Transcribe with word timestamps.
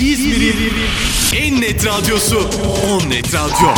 İzmir'in 0.00 0.74
en 1.36 1.60
net 1.60 1.86
radyosu 1.86 2.50
On 2.90 3.10
Net 3.10 3.34
Radyo. 3.34 3.74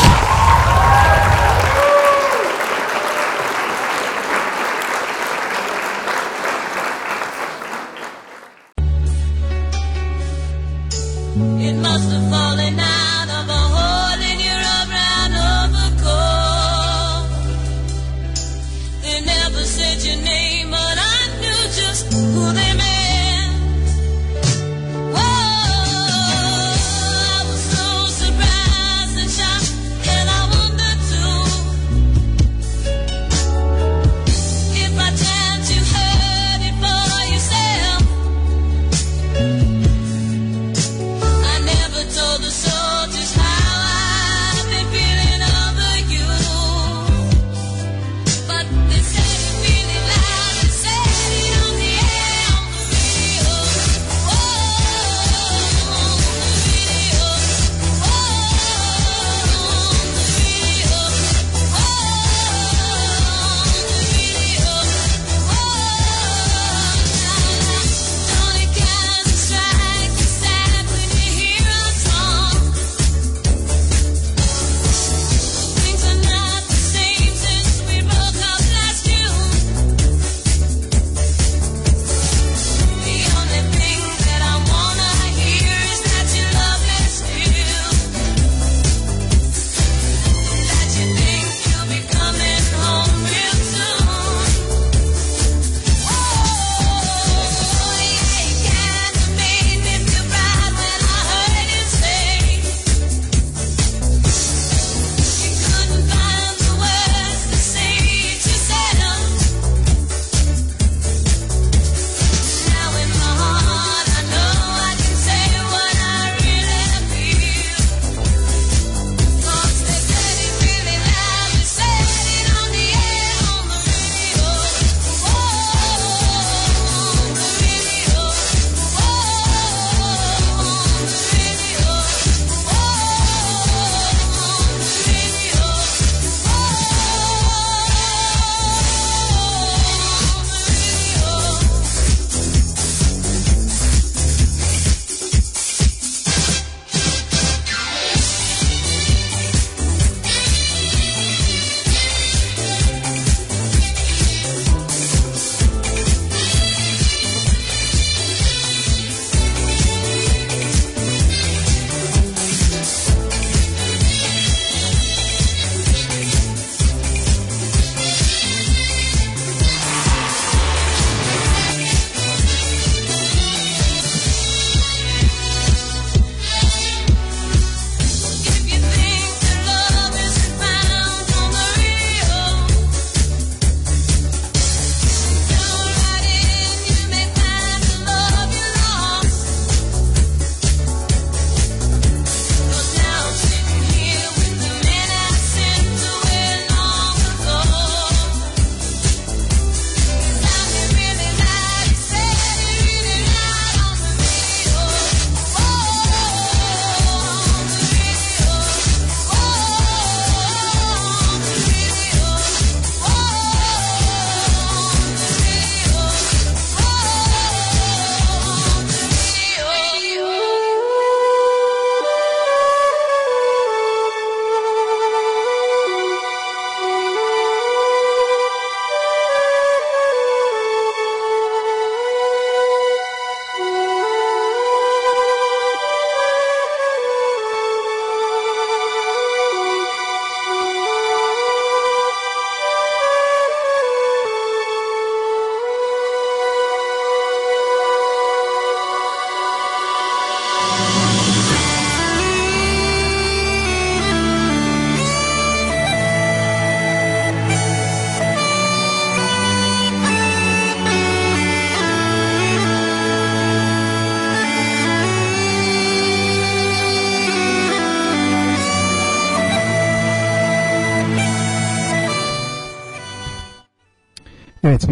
It 11.58 11.76
must 11.76 12.10
have 12.10 12.30
fallen 12.30 12.80
out. 12.80 12.99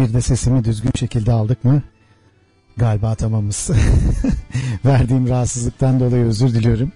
Girde 0.09 0.21
sesimi 0.21 0.63
düzgün 0.63 0.91
şekilde 0.95 1.31
aldık 1.31 1.63
mı? 1.63 1.81
Galiba 2.77 3.15
tamamız. 3.15 3.69
Verdiğim 4.85 5.29
rahatsızlıktan 5.29 5.99
dolayı 5.99 6.25
özür 6.25 6.53
diliyorum. 6.53 6.91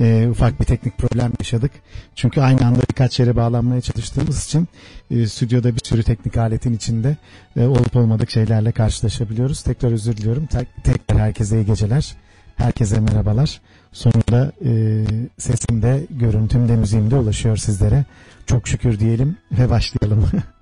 Ee, 0.00 0.28
ufak 0.30 0.60
bir 0.60 0.64
teknik 0.64 0.98
problem 0.98 1.32
yaşadık. 1.38 1.70
Çünkü 2.14 2.40
aynı 2.40 2.66
anda 2.66 2.80
birkaç 2.90 3.20
yere 3.20 3.36
bağlanmaya 3.36 3.80
çalıştığımız 3.80 4.44
için 4.44 4.68
e, 5.10 5.26
stüdyoda 5.26 5.74
bir 5.74 5.80
sürü 5.84 6.02
teknik 6.02 6.36
aletin 6.36 6.72
içinde 6.72 7.16
e, 7.56 7.66
olup 7.66 7.96
olmadık 7.96 8.30
şeylerle 8.30 8.72
karşılaşabiliyoruz. 8.72 9.62
Tekrar 9.62 9.92
özür 9.92 10.16
diliyorum. 10.16 10.46
Tek, 10.46 10.68
tekrar 10.84 11.18
herkese 11.18 11.56
iyi 11.56 11.66
geceler. 11.66 12.16
Herkese 12.56 13.00
merhabalar. 13.00 13.60
Sonunda 13.92 14.52
e, 14.64 15.04
sesim 15.38 15.82
de, 15.82 16.06
görüntüm 16.10 16.68
de, 16.68 16.76
müziğim 16.76 17.10
de 17.10 17.16
ulaşıyor 17.16 17.56
sizlere. 17.56 18.04
Çok 18.46 18.68
şükür 18.68 18.98
diyelim 18.98 19.36
ve 19.52 19.70
başlayalım. 19.70 20.30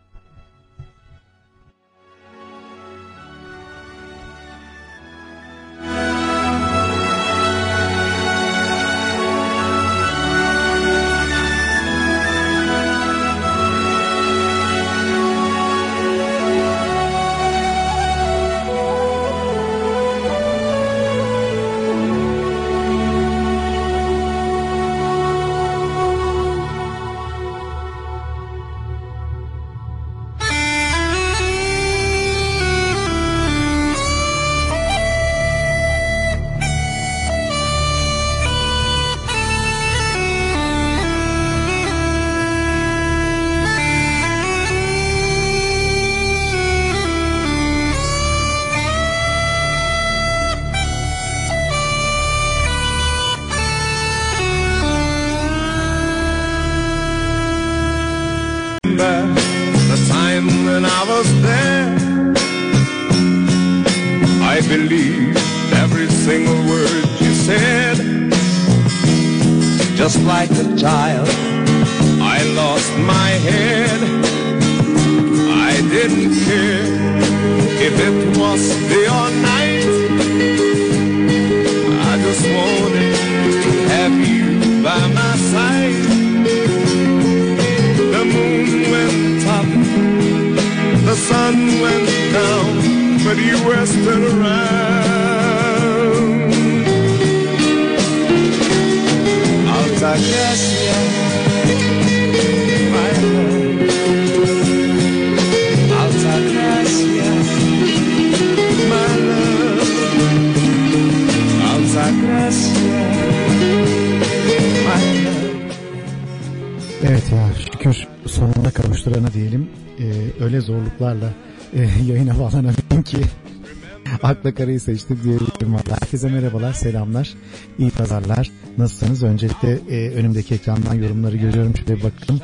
kavuşturana 119.04 119.32
diyelim. 119.32 119.68
Ee, 120.00 120.44
öyle 120.44 120.60
zorluklarla 120.60 121.30
e, 121.72 121.88
yayına 122.06 122.38
bağlanabildim 122.38 123.02
ki 123.02 123.18
akla 124.22 124.54
karayı 124.54 124.80
seçtim 124.80 125.20
diyebilirim 125.24 125.74
valla. 125.74 125.96
Herkese 126.00 126.28
merhabalar, 126.28 126.72
selamlar, 126.72 127.34
iyi 127.78 127.90
pazarlar. 127.90 128.50
Nasılsınız? 128.78 129.22
Öncelikle 129.22 129.78
e, 129.90 130.10
önümdeki 130.10 130.54
ekrandan 130.54 130.94
yorumları 130.94 131.36
görüyorum. 131.36 131.76
Şöyle 131.76 131.96
bir 131.96 132.02
bakın. 132.02 132.40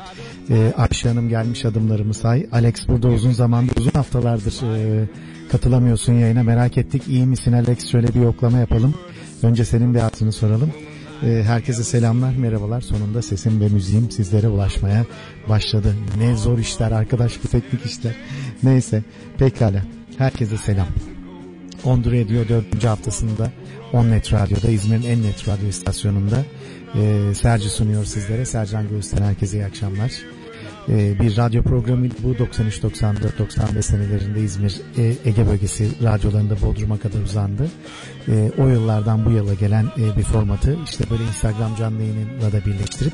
E, 0.51 0.73
Ayşe 0.77 1.09
Hanım 1.09 1.29
gelmiş 1.29 1.65
adımlarımı 1.65 2.15
say. 2.15 2.47
Alex 2.53 2.89
burada 2.89 3.09
uzun 3.09 3.33
zamandır, 3.33 3.77
uzun 3.77 3.91
haftalardır 3.91 4.77
e, 4.77 5.09
katılamıyorsun 5.53 6.13
yayına. 6.13 6.43
Merak 6.43 6.79
ettik. 6.79 7.03
İyi 7.09 7.27
misin 7.27 7.53
Alex? 7.53 7.87
Şöyle 7.91 8.09
bir 8.09 8.21
yoklama 8.21 8.59
yapalım. 8.59 8.95
Önce 9.43 9.65
senin 9.65 9.95
bir 9.95 10.07
adını 10.07 10.33
soralım. 10.33 10.73
Ee, 11.23 11.43
Herkese 11.47 11.85
selamlar, 11.85 12.35
merhabalar. 12.37 12.81
Sonunda 12.81 13.23
sesim 13.23 13.61
ve 13.61 13.69
müziğim 13.69 14.11
sizlere 14.11 14.49
ulaşmaya 14.49 15.05
başladı. 15.49 15.95
Ne 16.19 16.37
zor 16.37 16.59
işler 16.59 16.93
arkadaş 16.93 17.45
bu 17.45 17.49
teknik 17.49 17.87
işler. 17.87 18.13
Neyse, 18.63 19.03
pekala. 19.39 19.83
Herkese 20.19 20.57
selam. 20.57 20.89
Ondu 21.85 22.13
Radio 22.13 22.49
4. 22.49 22.85
haftasında 22.85 23.51
Onnet 23.93 24.33
Radyo'da 24.33 24.71
İzmir'in 24.71 25.03
en 25.03 25.23
net 25.23 25.49
radyo 25.49 25.69
istasyonunda 25.69 26.45
e, 26.95 27.35
Serci 27.35 27.69
sunuyor 27.69 28.05
sizlere. 28.05 28.45
Sercan 28.45 28.89
Göğüs'ten 28.89 29.23
herkese 29.23 29.57
iyi 29.57 29.65
akşamlar. 29.65 30.13
E, 30.89 31.21
bir 31.21 31.37
radyo 31.37 31.63
programı 31.63 32.07
bu 32.23 32.33
93-94-95 32.33 33.83
senelerinde 33.83 34.41
İzmir 34.41 34.81
e, 34.99 35.15
Ege 35.25 35.47
bölgesi 35.47 35.89
radyolarında 36.03 36.63
Bodrum'a 36.63 36.99
kadar 36.99 37.21
uzandı. 37.21 37.71
E, 38.29 38.51
o 38.59 38.69
yıllardan 38.69 39.25
bu 39.25 39.31
yıla 39.31 39.55
gelen 39.55 39.85
e, 39.99 40.17
bir 40.17 40.23
formatı 40.23 40.77
işte 40.85 41.05
böyle 41.11 41.23
Instagram 41.23 41.77
canlı 41.77 42.03
yayınıyla 42.03 42.53
da 42.53 42.67
birleştirip 42.67 43.13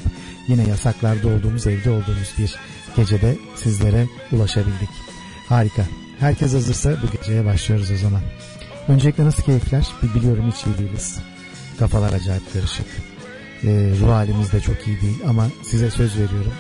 yine 0.48 0.68
yasaklarda 0.68 1.28
olduğumuz 1.28 1.66
evde 1.66 1.90
olduğumuz 1.90 2.34
bir 2.38 2.54
gecede 2.96 3.36
sizlere 3.56 4.06
ulaşabildik. 4.32 4.90
Harika. 5.48 5.82
Herkes 6.18 6.54
hazırsa 6.54 6.96
bu 7.02 7.18
geceye 7.18 7.44
başlıyoruz 7.44 7.90
o 7.90 7.96
zaman. 7.96 8.20
Öncelikle 8.88 9.24
nasıl 9.24 9.42
keyifler? 9.42 9.86
Bir 10.02 10.14
biliyorum 10.14 10.52
hiç 10.52 10.66
iyi 10.66 10.78
değiliz. 10.78 11.18
Kafalar 11.78 12.12
acayip 12.12 12.52
karışık. 12.52 12.86
E, 13.64 13.92
ruh 14.00 14.08
halimiz 14.08 14.52
de 14.52 14.60
çok 14.60 14.86
iyi 14.86 15.00
değil 15.00 15.18
ama 15.28 15.46
size 15.62 15.90
söz 15.90 16.12
veriyorum. 16.18 16.52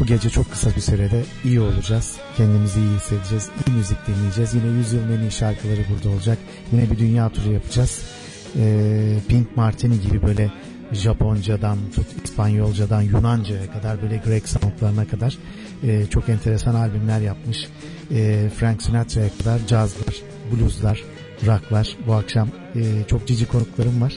Bu 0.00 0.06
gece 0.06 0.30
çok 0.30 0.50
kısa 0.50 0.70
bir 0.76 0.80
sürede 0.80 1.24
iyi 1.44 1.60
olacağız. 1.60 2.16
Kendimizi 2.36 2.80
iyi 2.80 2.96
hissedeceğiz. 2.96 3.48
İyi 3.66 3.76
müzik 3.76 3.98
dinleyeceğiz. 4.06 4.54
Yine 4.54 4.66
yüzyılın 4.66 5.18
en 5.18 5.20
iyi 5.20 5.30
şarkıları 5.30 5.80
burada 5.90 6.14
olacak. 6.14 6.38
Yine 6.72 6.90
bir 6.90 6.98
dünya 6.98 7.28
turu 7.28 7.52
yapacağız. 7.52 8.02
Ee, 8.56 9.18
Pink 9.28 9.56
Martini 9.56 10.00
gibi 10.00 10.22
böyle 10.22 10.50
Japoncadan 10.92 11.78
tut 11.94 12.06
İspanyolcadan 12.24 13.02
Yunanca'ya 13.02 13.72
kadar 13.72 14.02
böyle 14.02 14.16
Grek 14.16 14.48
soundlarına 14.48 15.08
kadar 15.08 15.38
e, 15.82 16.06
çok 16.06 16.28
enteresan 16.28 16.74
albümler 16.74 17.20
yapmış. 17.20 17.68
E, 18.10 18.50
Frank 18.56 18.82
Sinatra'ya 18.82 19.28
kadar 19.38 19.66
cazlar, 19.66 20.14
blueslar, 20.52 21.04
rocklar. 21.46 21.96
Bu 22.06 22.14
akşam 22.14 22.48
e, 22.74 23.04
çok 23.08 23.26
cici 23.26 23.46
konuklarım 23.46 24.00
var. 24.00 24.14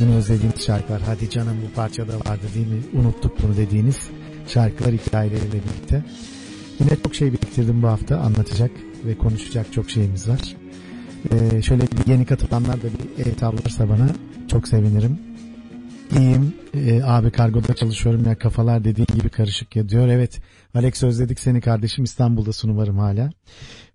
Yine 0.00 0.14
özlediğimiz 0.14 0.66
şarkılar. 0.66 1.02
Hadi 1.06 1.30
canım 1.30 1.56
bu 1.68 1.74
parçada 1.74 2.12
vardı 2.12 2.46
değil 2.54 2.66
mi? 2.66 2.80
Unuttuk 2.92 3.42
bunu 3.42 3.56
dediğiniz 3.56 4.10
şarkılar 4.48 4.92
hikayeleriyle 4.92 5.52
birlikte. 5.52 6.04
Yine 6.80 6.90
çok 7.02 7.14
şey 7.14 7.28
biriktirdim 7.28 7.82
bu 7.82 7.88
hafta 7.88 8.18
anlatacak 8.18 8.70
ve 9.04 9.18
konuşacak 9.18 9.72
çok 9.72 9.90
şeyimiz 9.90 10.28
var. 10.28 10.56
Ee, 11.32 11.62
şöyle 11.62 11.82
yeni 12.06 12.26
katılanlar 12.26 12.76
da 12.76 12.86
bir 12.86 13.24
el 13.24 13.34
tavlarsa 13.34 13.88
bana 13.88 14.08
çok 14.48 14.68
sevinirim. 14.68 15.18
İyiyim. 16.18 16.54
Ee, 16.74 17.02
abi 17.02 17.30
kargoda 17.30 17.74
çalışıyorum 17.74 18.24
ya 18.26 18.38
kafalar 18.38 18.84
dediğin 18.84 19.08
gibi 19.14 19.28
karışık 19.28 19.76
ya 19.76 19.88
diyor. 19.88 20.08
Evet 20.08 20.40
Alex 20.74 21.02
özledik 21.02 21.40
seni 21.40 21.60
kardeşim 21.60 22.04
İstanbul'dasın 22.04 22.68
umarım 22.68 22.98
hala. 22.98 23.30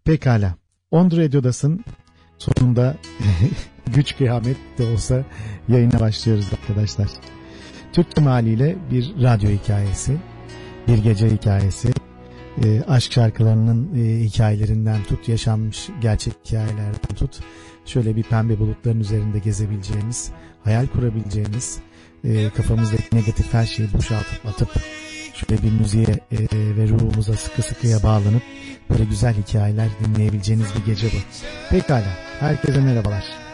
Pekala. 0.04 0.56
On 0.92 1.12
Radyo'dasın. 1.12 1.86
Sonunda 2.38 2.98
güç 3.96 4.18
kıyamet 4.18 4.58
de 4.78 4.84
olsa 4.84 5.26
yayına 5.68 6.00
başlıyoruz 6.00 6.48
arkadaşlar. 6.54 7.10
Türk 7.94 8.22
haliyle 8.22 8.76
bir 8.92 9.24
radyo 9.24 9.50
hikayesi, 9.50 10.18
bir 10.90 10.98
gece 10.98 11.30
hikayesi, 11.30 11.90
e, 12.64 12.82
aşk 12.88 13.12
şarkılarının 13.12 13.96
e, 13.96 14.24
hikayelerinden 14.24 15.04
tut, 15.04 15.30
yaşanmış 15.30 15.90
gerçek 16.02 16.34
hikayelerden 16.46 17.16
tut, 17.16 17.40
şöyle 17.86 18.16
bir 18.16 18.24
pembe 18.24 18.60
bulutların 18.60 19.00
üzerinde 19.00 19.40
gezebileceğimiz, 19.40 20.32
hayal 20.64 20.88
kurabileceğimiz, 20.88 21.80
e, 22.24 22.50
kafamızdaki 22.50 23.16
negatif 23.16 23.54
her 23.54 23.66
şeyi 23.66 23.94
boşaltıp 23.94 24.46
atıp, 24.46 24.70
şöyle 25.34 25.64
bir 25.64 25.72
müziğe 25.72 26.20
e, 26.32 26.38
ve 26.52 26.88
ruhumuza 26.88 27.34
sıkı 27.34 27.62
sıkıya 27.62 28.04
bağlanıp, 28.04 28.44
böyle 28.90 29.04
güzel 29.04 29.34
hikayeler 29.34 29.90
dinleyebileceğiniz 30.06 30.68
bir 30.76 30.86
gece 30.86 31.08
bu. 31.08 31.20
Pekala, 31.70 32.18
herkese 32.40 32.82
merhabalar. 32.82 33.49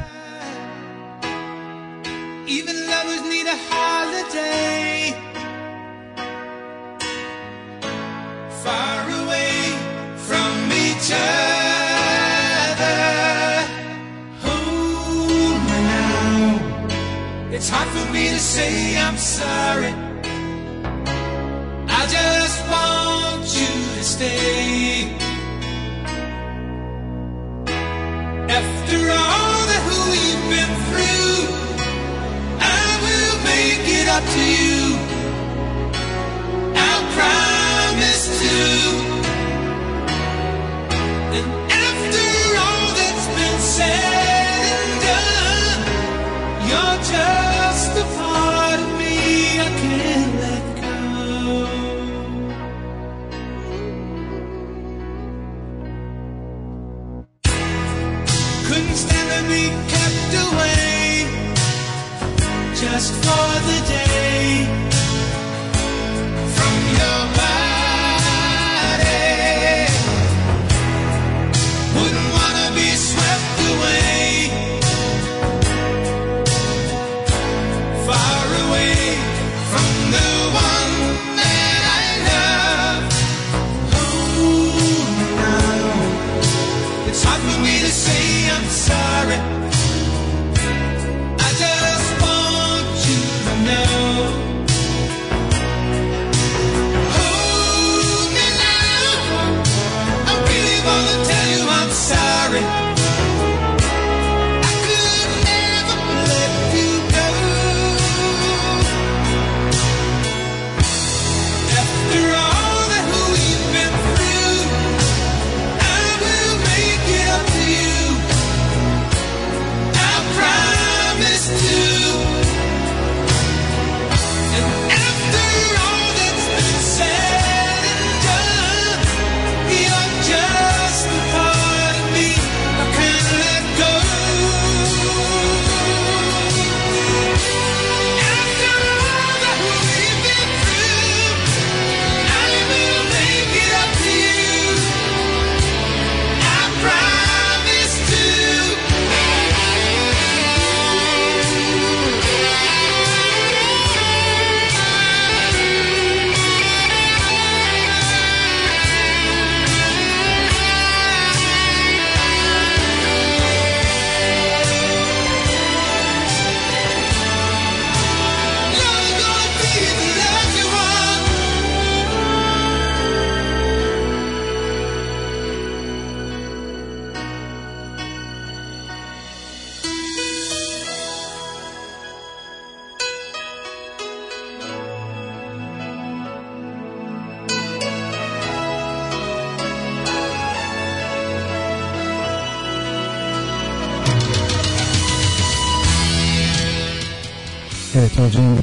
Other. 11.12 12.88
Hold 14.46 15.60
me 15.70 15.80
now. 15.94 17.52
It's 17.52 17.70
hard 17.70 17.88
for 17.90 18.06
me 18.12 18.30
to 18.30 18.40
say 18.40 18.98
I'm 18.98 19.18
sorry. 19.18 19.94
I 21.88 22.02
just 22.18 22.60
want 22.72 23.46
you 23.60 23.74
to 23.98 24.04
stay. 24.04 25.16
After 28.60 29.00
all 29.20 29.60
that 29.72 29.82
we've 29.90 30.46
been 30.54 30.74
through, 30.88 31.38
I 32.60 32.86
will 33.06 33.38
make 33.52 33.86
it 34.00 34.08
up 34.08 34.26
to 34.36 34.44
you. 34.60 34.80
I 36.76 36.92
promise 37.16 37.55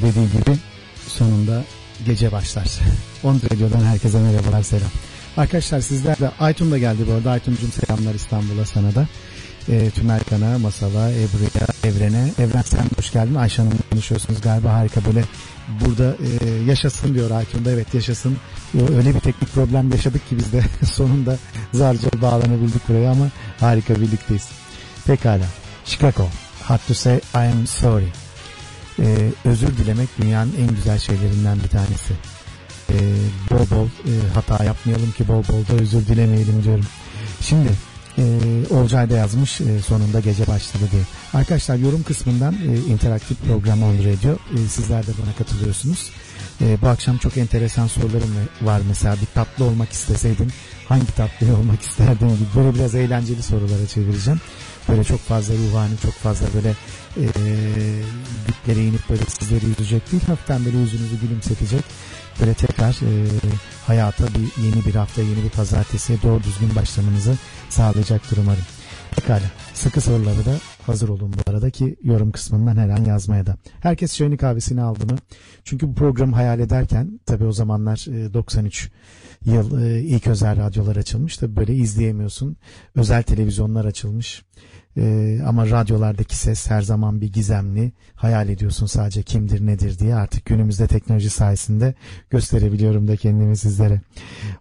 dediği 0.03 0.31
gibi 0.31 0.57
sonunda 1.07 1.63
gece 2.05 2.31
başlar. 2.31 2.67
On 3.23 3.35
Radyo'dan 3.35 3.85
herkese 3.85 4.19
merhabalar 4.19 4.63
selam. 4.63 4.89
Arkadaşlar 5.37 5.81
sizler 5.81 6.19
de 6.19 6.29
Aytun 6.39 6.71
da 6.71 6.77
geldi 6.77 7.03
bu 7.07 7.13
arada. 7.13 7.31
Aytun'cum 7.31 7.71
selamlar 7.71 8.13
İstanbul'a 8.13 8.65
sana 8.65 8.95
da. 8.95 9.07
E, 9.69 9.89
tüm 9.89 10.09
Erkan'a, 10.09 10.57
Masal'a, 10.59 11.11
Ebru'ya, 11.11 11.67
Evren'e. 11.83 12.31
Evren 12.39 12.61
sen 12.61 12.85
hoş 12.97 13.11
geldin. 13.11 13.35
Ayşe 13.35 13.61
Hanım'la 13.61 13.77
konuşuyorsunuz 13.91 14.41
galiba 14.41 14.73
harika 14.73 15.05
böyle. 15.05 15.23
Burada 15.85 16.15
e, 16.15 16.49
yaşasın 16.49 17.13
diyor 17.13 17.31
Aytun'da. 17.31 17.71
Evet 17.71 17.93
yaşasın. 17.93 18.37
Öyle 18.97 19.15
bir 19.15 19.19
teknik 19.19 19.53
problem 19.53 19.91
yaşadık 19.91 20.29
ki 20.29 20.37
biz 20.37 20.53
de 20.53 20.63
sonunda 20.85 21.37
zarca 21.73 22.21
bağlanabildik 22.21 22.89
buraya 22.89 23.11
ama 23.11 23.27
harika 23.59 23.95
birlikteyiz. 23.95 24.49
Pekala. 25.07 25.45
Chicago. 25.85 26.27
Hard 26.63 26.79
to 26.87 26.93
say 26.93 27.15
I 27.15 27.37
am 27.37 27.67
sorry. 27.67 28.22
Ee, 28.99 29.31
özür 29.45 29.77
dilemek 29.77 30.09
dünyanın 30.21 30.53
en 30.61 30.75
güzel 30.75 30.99
şeylerinden 30.99 31.57
bir 31.63 31.69
tanesi. 31.69 32.13
Ee, 32.89 32.93
bol 33.51 33.77
bol 33.77 33.85
e, 33.85 34.13
hata 34.33 34.63
yapmayalım 34.63 35.11
ki 35.11 35.27
bol 35.27 35.43
bol 35.43 35.67
da 35.67 35.81
özür 35.81 36.07
dilemeyelim 36.07 36.63
diyorum. 36.63 36.85
Şimdi 37.41 37.69
e, 38.17 38.23
Olcay 38.69 39.09
da 39.09 39.17
yazmış 39.17 39.61
e, 39.61 39.81
sonunda 39.81 40.19
gece 40.19 40.47
başladı 40.47 40.83
diye. 40.91 41.01
Arkadaşlar 41.33 41.75
yorum 41.75 42.03
kısmından 42.03 42.53
e, 42.53 42.91
interaktif 42.91 43.37
program 43.47 43.83
on 43.83 43.97
radio. 43.97 44.31
E, 44.31 44.67
sizler 44.69 45.07
de 45.07 45.11
bana 45.23 45.35
katılıyorsunuz. 45.37 46.11
E, 46.61 46.81
bu 46.81 46.87
akşam 46.87 47.17
çok 47.17 47.37
enteresan 47.37 47.87
sorularım 47.87 48.35
var 48.61 48.81
mesela 48.87 49.15
bir 49.21 49.25
tatlı 49.33 49.65
olmak 49.65 49.91
isteseydin 49.91 50.51
hangi 50.89 51.15
tatlı 51.15 51.57
olmak 51.57 51.81
isterdin 51.81 52.29
gibi 52.29 52.49
böyle 52.55 52.75
biraz 52.75 52.95
eğlenceli 52.95 53.43
sorulara 53.43 53.87
çevireceğim. 53.87 54.41
Böyle 54.89 55.03
çok 55.03 55.19
fazla 55.19 55.53
ruhani 55.53 55.97
çok 56.01 56.13
fazla 56.13 56.45
böyle 56.55 56.73
e, 58.67 58.81
inip 58.81 59.09
böyle 59.09 59.23
sizleri 59.25 59.65
üzecek 59.65 60.11
değil 60.11 60.23
hafiften 60.23 60.65
böyle 60.65 60.77
yüzünüzü 60.77 61.19
gülümsetecek 61.21 61.83
böyle 62.39 62.53
tekrar 62.53 62.91
e, 62.91 63.11
hayata 63.87 64.25
bir 64.27 64.63
yeni 64.63 64.85
bir 64.85 64.95
hafta 64.95 65.21
yeni 65.21 65.43
bir 65.43 65.49
pazartesiye 65.49 66.21
doğru 66.21 66.43
düzgün 66.43 66.75
başlamanızı 66.75 67.37
sağlayacaktır 67.69 68.37
umarım. 68.37 68.63
Pekala 69.15 69.51
sıkı 69.73 70.01
soruları 70.01 70.45
da 70.45 70.59
hazır 70.85 71.09
olun 71.09 71.33
bu 71.33 71.51
arada 71.51 71.69
ki 71.69 71.95
yorum 72.03 72.31
kısmından 72.31 72.75
her 72.77 72.89
an 72.89 73.05
yazmaya 73.05 73.45
da. 73.45 73.57
Herkes 73.79 74.15
çayını 74.15 74.37
kahvesini 74.37 74.81
aldı 74.81 75.05
mı? 75.05 75.17
Çünkü 75.63 75.87
bu 75.87 75.95
programı 75.95 76.35
hayal 76.35 76.59
ederken 76.59 77.19
tabii 77.25 77.45
o 77.45 77.51
zamanlar 77.51 78.05
e, 78.11 78.33
93 78.33 78.91
yıl 79.45 79.81
e, 79.81 80.01
ilk 80.01 80.27
özel 80.27 80.57
radyolar 80.57 80.95
açılmış 80.95 81.41
da 81.41 81.55
böyle 81.55 81.75
izleyemiyorsun. 81.75 82.57
Özel 82.95 83.23
televizyonlar 83.23 83.85
açılmış. 83.85 84.43
E, 84.97 85.39
ama 85.45 85.69
radyolardaki 85.69 86.37
ses 86.37 86.69
her 86.69 86.81
zaman 86.81 87.21
bir 87.21 87.33
gizemli. 87.33 87.91
Hayal 88.15 88.49
ediyorsun 88.49 88.85
sadece 88.85 89.23
kimdir 89.23 89.65
nedir 89.65 89.99
diye 89.99 90.15
artık 90.15 90.45
günümüzde 90.45 90.87
teknoloji 90.87 91.29
sayesinde 91.29 91.93
gösterebiliyorum 92.29 93.07
da 93.07 93.15
kendimi 93.15 93.57
sizlere. 93.57 94.01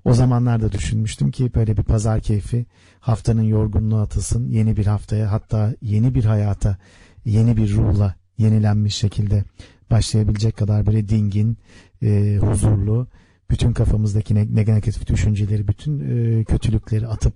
O 0.04 0.14
zamanlarda 0.14 0.72
düşünmüştüm 0.72 1.30
ki 1.30 1.54
böyle 1.54 1.76
bir 1.76 1.82
pazar 1.82 2.20
keyfi 2.20 2.66
haftanın 3.00 3.42
yorgunluğu 3.42 4.00
atılsın 4.00 4.48
yeni 4.50 4.76
bir 4.76 4.86
haftaya 4.86 5.32
hatta 5.32 5.74
yeni 5.82 6.14
bir 6.14 6.24
hayata 6.24 6.76
yeni 7.24 7.56
bir 7.56 7.74
ruhla 7.74 8.14
yenilenmiş 8.38 8.94
şekilde 8.94 9.44
başlayabilecek 9.90 10.56
kadar 10.56 10.86
böyle 10.86 11.08
dingin, 11.08 11.58
e, 12.02 12.38
huzurlu, 12.40 13.06
bütün 13.50 13.72
kafamızdaki 13.72 14.34
ne- 14.34 14.54
negatif 14.54 15.06
düşünceleri, 15.06 15.68
bütün 15.68 16.00
e, 16.00 16.44
kötülükleri 16.44 17.06
atıp 17.06 17.34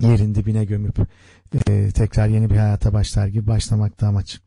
yerin 0.00 0.34
dibine 0.34 0.64
gömüp 0.64 0.96
e, 1.68 1.90
tekrar 1.90 2.28
yeni 2.28 2.50
bir 2.50 2.56
hayata 2.56 2.92
başlar 2.92 3.26
gibi 3.26 3.46
başlamakta 3.46 4.06
amaç. 4.06 4.40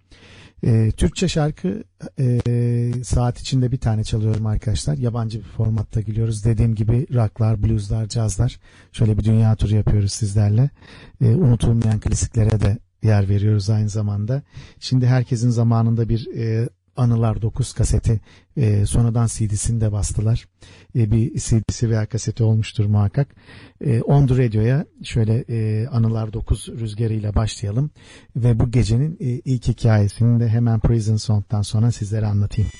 E, 0.64 0.92
Türkçe 0.92 1.28
şarkı 1.28 1.84
e, 2.20 2.92
saat 3.04 3.40
içinde 3.40 3.72
bir 3.72 3.78
tane 3.78 4.04
çalıyorum 4.04 4.46
arkadaşlar. 4.46 4.98
Yabancı 4.98 5.40
bir 5.40 5.44
formatta 5.44 6.02
geliyoruz. 6.02 6.46
Dediğim 6.46 6.76
gibi 6.76 7.08
rocklar, 7.14 7.64
blueslar, 7.64 8.08
cazlar. 8.08 8.60
Şöyle 8.92 9.18
bir 9.18 9.24
dünya 9.24 9.56
turu 9.56 9.76
yapıyoruz 9.76 10.14
sizlerle. 10.14 10.70
E, 11.22 11.26
unutulmayan 11.26 12.00
klasiklere 12.00 12.62
de 12.62 12.78
yer 13.04 13.30
veriyoruz 13.30 13.70
aynı 13.70 13.90
zamanda. 13.90 14.42
Şimdi 14.80 15.08
herkesin 15.08 15.50
zamanında 15.50 16.10
bir 16.10 16.28
e, 16.36 16.70
Anılar 16.96 17.42
9 17.42 17.74
kaseti 17.74 18.20
e, 18.58 18.86
sonradan 18.86 19.28
CD'sini 19.28 19.82
de 19.82 19.92
bastılar. 19.92 20.48
E, 20.96 21.12
bir 21.12 21.36
CD'si 21.36 21.90
veya 21.90 22.06
kaseti 22.06 22.44
olmuştur 22.44 22.86
muhakkak. 22.86 23.28
E, 23.82 24.02
On 24.02 24.28
The 24.28 24.38
Radio'ya 24.38 24.86
şöyle 25.04 25.46
e, 25.50 25.88
Anılar 25.88 26.34
9 26.34 26.68
rüzgarıyla 26.68 27.36
başlayalım. 27.36 27.92
Ve 28.36 28.60
bu 28.60 28.72
gecenin 28.72 29.18
e, 29.20 29.26
ilk 29.26 29.68
hikayesini 29.68 30.40
de 30.40 30.50
hemen 30.50 30.80
Prison 30.80 31.16
Song'dan 31.16 31.62
sonra 31.62 31.92
sizlere 31.92 32.26
anlatayım. 32.26 32.72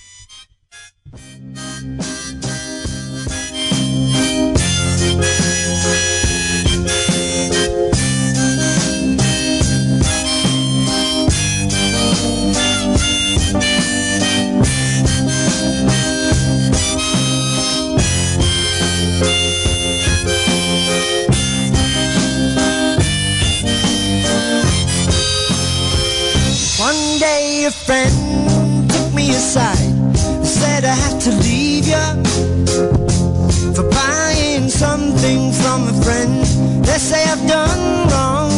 From 35.62 35.88
a 35.88 35.94
friend. 36.04 36.44
They 36.86 36.98
say 36.98 37.22
I've 37.24 37.46
done 37.48 37.84
wrong 38.12 38.54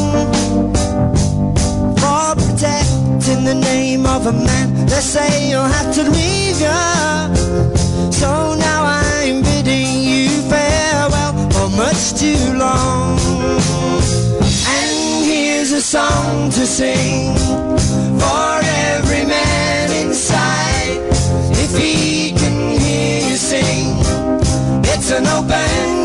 for 2.02 2.26
protecting 2.44 3.44
the 3.44 3.58
name 3.72 4.06
of 4.06 4.28
a 4.28 4.32
man. 4.32 4.86
They 4.86 5.04
say 5.16 5.50
you'll 5.50 5.74
have 5.78 5.94
to 5.96 6.04
leave 6.04 6.60
you. 6.68 6.82
So 8.22 8.30
now 8.68 8.82
I'm 8.86 9.42
bidding 9.44 9.94
you 10.10 10.30
farewell 10.52 11.34
for 11.56 11.70
much 11.84 12.02
too 12.22 12.44
long. 12.66 13.20
And 14.78 15.26
here's 15.30 15.72
a 15.72 15.82
song 15.82 16.50
to 16.58 16.66
sing 16.66 17.36
for 18.22 18.52
every 18.90 19.26
man 19.26 19.92
inside. 20.06 21.00
If 21.64 21.72
he 21.78 22.32
can 22.32 22.80
hear 22.80 23.30
you 23.30 23.38
sing, 23.52 23.86
it's 24.94 25.12
an 25.12 25.28
open 25.28 26.03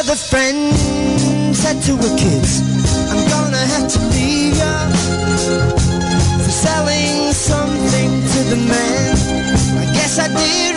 Another 0.00 0.14
friend 0.14 0.72
said 1.52 1.82
to 1.82 1.96
her 1.96 2.16
kids, 2.16 2.62
I'm 3.10 3.28
gonna 3.28 3.66
have 3.74 3.90
to 3.90 3.98
leave 4.14 4.56
ya 4.56 4.90
for 6.38 6.52
selling 6.52 7.32
something 7.32 8.10
to 8.32 8.40
the 8.48 8.58
man. 8.70 9.16
I 9.76 9.92
guess 9.92 10.20
I 10.20 10.28
did 10.28 10.67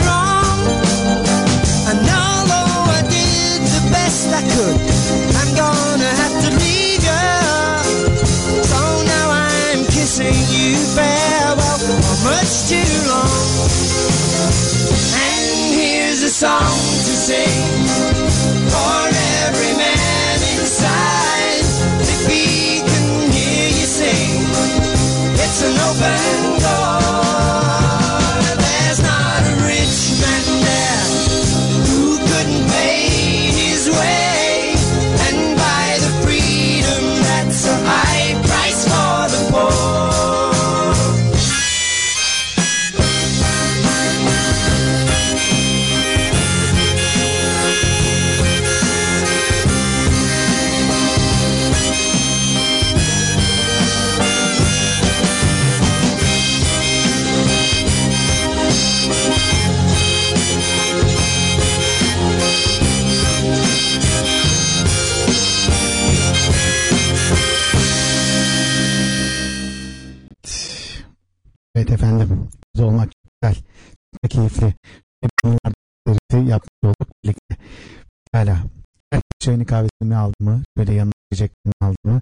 çayını 79.51 79.65
kahvesini 79.65 80.15
aldı 80.15 80.35
mı? 80.39 80.63
Böyle 80.77 80.93
yanına 80.93 81.13
yiyeceklerini 81.31 81.73
aldı 81.81 81.97
mı? 82.05 82.21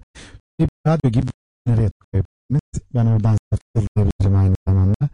Bir 0.60 0.68
radyo 0.86 1.10
gibi 1.10 1.26
nereye 1.66 1.90
koyabilirsiniz? 2.00 2.94
Ben 2.94 3.06
oradan 3.06 3.36
satılabilirim 3.52 4.36
aynı 4.36 4.54
zamanda. 4.68 5.08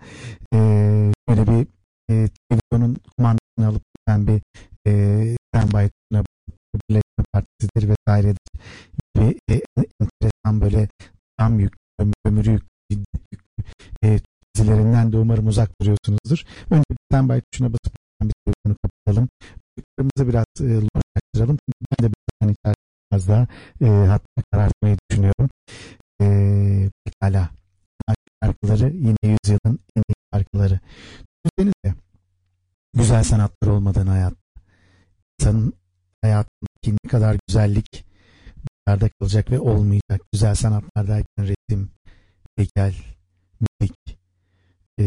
Ee, 0.54 1.12
böyle 1.28 1.46
bir 1.46 1.66
e, 2.10 2.28
televizyonun 2.48 2.96
kumandasını 3.16 3.66
alıp 3.66 3.82
ben 4.06 4.26
bir 4.26 4.40
e, 4.86 4.92
standby 5.48 5.86
tuşuna 5.86 6.24
Birleşme 6.88 7.24
Partisi'dir 7.32 7.88
vesairedir 7.88 8.48
gibi 9.14 9.38
e, 9.50 9.60
enteresan 9.78 10.60
böyle 10.60 10.88
tam 11.38 11.60
yüklü, 11.60 11.78
ömür, 11.98 12.14
ömürü 12.24 12.50
yüklü, 12.50 12.66
yüklü 13.32 13.64
e, 14.04 14.20
dizilerinden 14.54 15.12
de 15.12 15.18
umarım 15.18 15.46
uzak 15.46 15.80
duruyorsunuzdur. 15.80 16.44
Önce 16.70 16.84
standby 17.10 17.38
tuşuna 17.52 17.68
basıp 17.72 17.94
bir 18.22 18.32
televizyonu 18.44 18.76
kapatalım. 18.82 19.28
Çocuklarımızı 19.76 20.28
biraz 20.28 20.46
e, 20.60 20.86
uğraştıralım. 21.36 21.58
Ben 21.90 22.04
de 22.04 22.12
bir 22.12 22.50
içerisinde 22.50 22.74
biraz 23.12 23.28
daha 23.28 23.46
e, 23.80 23.86
hatta 23.86 24.42
karartmayı 24.52 24.96
düşünüyorum. 25.10 25.50
E, 26.20 26.26
pekala. 27.04 27.50
Şarkıları 28.42 28.96
yine 28.96 29.16
yüzyılın 29.22 29.78
en 29.96 30.02
iyi 30.08 30.14
şarkıları. 30.34 30.80
Düşünsenize 31.44 32.00
güzel 32.94 33.22
sanatlar 33.22 33.68
olmadan 33.68 34.06
hayat. 34.06 34.34
İnsanın 35.40 35.72
hayatındaki 36.22 36.92
ne 37.04 37.10
kadar 37.10 37.36
güzellik 37.48 38.04
dışarıda 38.86 39.08
kalacak 39.08 39.50
ve 39.50 39.60
olmayacak. 39.60 40.20
Güzel 40.32 40.54
sanatlar 40.54 41.08
derken 41.08 41.46
resim, 41.46 41.90
heykel, 42.56 42.94
müzik, 43.60 44.18
e, 45.00 45.04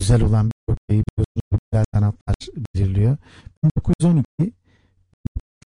güzel 0.00 0.22
olan 0.22 0.50
birçok 0.50 0.78
şeyi 0.90 1.02
biliyorsunuz 1.02 1.60
güzel 1.72 1.84
sanatlar 1.94 2.36
belirliyor. 2.74 3.16
1912 3.64 4.24
8 4.38 4.58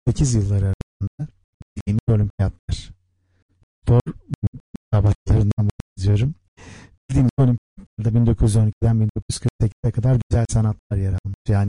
yılları 0.07 0.65
arasında 0.65 1.29
bildiğimiz 1.77 2.09
olimpiyatlar. 2.09 2.91
Spor 3.83 4.01
savaşlarından 4.93 5.71
bahsediyorum. 5.71 6.35
bildiğimiz 7.11 7.31
olimpiyatlarda 7.39 8.33
1912'den 8.33 9.09
1948'e 9.31 9.91
kadar 9.91 10.19
güzel 10.29 10.47
sanatlar 10.51 10.97
yer 10.97 11.13
almış. 11.25 11.37
Yani 11.49 11.69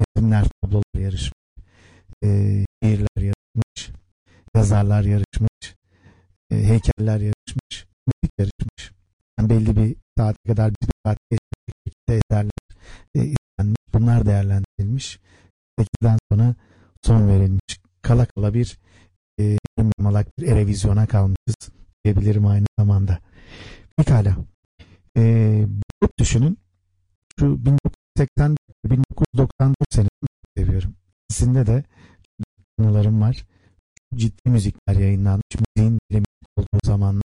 resimler, 0.00 0.46
tablolar 0.62 0.98
yarışmış, 0.98 1.32
e, 2.24 2.28
şiirler 2.82 3.16
yarışmış, 3.16 3.90
yazarlar 4.54 5.02
yarışmış, 5.02 5.74
e, 6.50 6.56
heykeller 6.56 7.20
yarışmış, 7.20 7.86
müzik 8.06 8.32
yarışmış. 8.38 8.92
Yani 9.38 9.50
belli 9.50 9.76
bir 9.76 9.96
saate 10.18 10.38
kadar 10.46 10.70
bir 10.70 10.88
saat 11.06 11.18
geçmiş 11.30 11.96
eserler 12.08 12.50
e, 13.14 13.20
izlenmiş. 13.20 13.82
Bunlar 13.94 14.26
değerlendirilmiş. 14.26 15.18
8'den 15.78 16.18
sonra 16.30 16.54
son 17.02 17.28
verilmiş. 17.28 17.80
Kala 18.02 18.26
kala 18.26 18.54
bir 18.54 18.78
e, 19.40 19.58
yamalak 19.78 20.38
bir 20.38 20.46
erevizyona 20.48 21.06
kalmışız 21.06 21.70
diyebilirim 22.04 22.46
aynı 22.46 22.66
zamanda. 22.78 23.18
Pekala. 23.96 24.36
E, 25.16 25.22
grup 26.00 26.18
düşünün. 26.18 26.58
Şu 27.38 27.66
1980 27.66 28.56
1994 28.84 29.76
senesini 29.90 30.28
seviyorum. 30.56 30.94
İkisinde 31.30 31.66
de 31.66 31.84
anılarım 32.78 33.20
var. 33.20 33.46
Ciddi 34.14 34.50
müzikler 34.50 34.94
yayınlanmış. 34.94 35.44
Müziğin 35.76 35.98
bile 36.10 36.22
olduğu 36.56 36.80
zamanlar. 36.84 37.22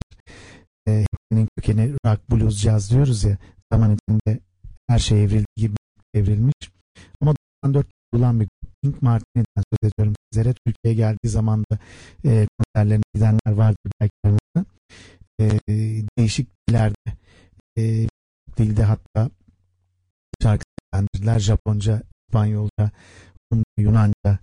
E, 0.88 1.04
hepsinin 1.12 1.48
kökeni 1.56 1.92
rock, 2.06 2.30
blues, 2.30 2.58
jazz 2.58 2.90
diyoruz 2.90 3.24
ya. 3.24 3.38
Zaman 3.72 3.96
içinde 3.96 4.40
her 4.88 4.98
şey 4.98 5.24
evrildiği 5.24 5.46
gibi 5.56 5.76
evrilmiş. 6.14 6.54
Ama 7.20 7.34
94 7.64 7.86
kurulan 8.12 8.40
bir. 8.40 8.48
Pink 8.82 9.02
Martini'den 9.02 9.62
söz 9.72 9.92
ediyorum 9.92 10.14
sizlere. 10.32 10.54
Türkiye'ye 10.66 10.96
geldiği 10.96 11.28
zaman 11.28 11.64
da 11.72 11.78
e, 12.24 12.46
konserlerine 12.58 13.04
gidenler 13.14 13.52
vardır 13.52 13.92
belki 14.00 14.12
aranızda. 14.24 14.64
E, 15.40 15.60
değişik 16.18 16.48
dillerde 16.68 17.16
e, 17.78 17.82
dilde 18.56 18.84
hatta 18.84 19.30
şarkı 20.42 20.64
seslendirdiler. 20.80 21.38
Japonca, 21.38 22.02
İspanyolca, 22.28 22.90
Yunanca 23.78 24.38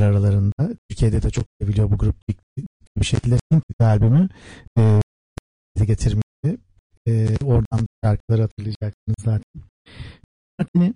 aralarında. 0.00 0.74
Türkiye'de 0.88 1.22
de 1.22 1.30
çok 1.30 1.44
seviliyor 1.60 1.90
bu 1.90 1.98
grup 1.98 2.16
bir 2.96 3.04
şekilde. 3.04 3.38
Pink 3.50 3.62
albümü 3.80 4.28
e, 4.78 5.00
getirmişti. 5.84 6.58
E, 7.06 7.36
oradan 7.44 7.86
şarkıları 8.04 8.42
hatırlayacaksınız 8.42 9.16
zaten. 9.24 9.62
Martini 10.58 10.94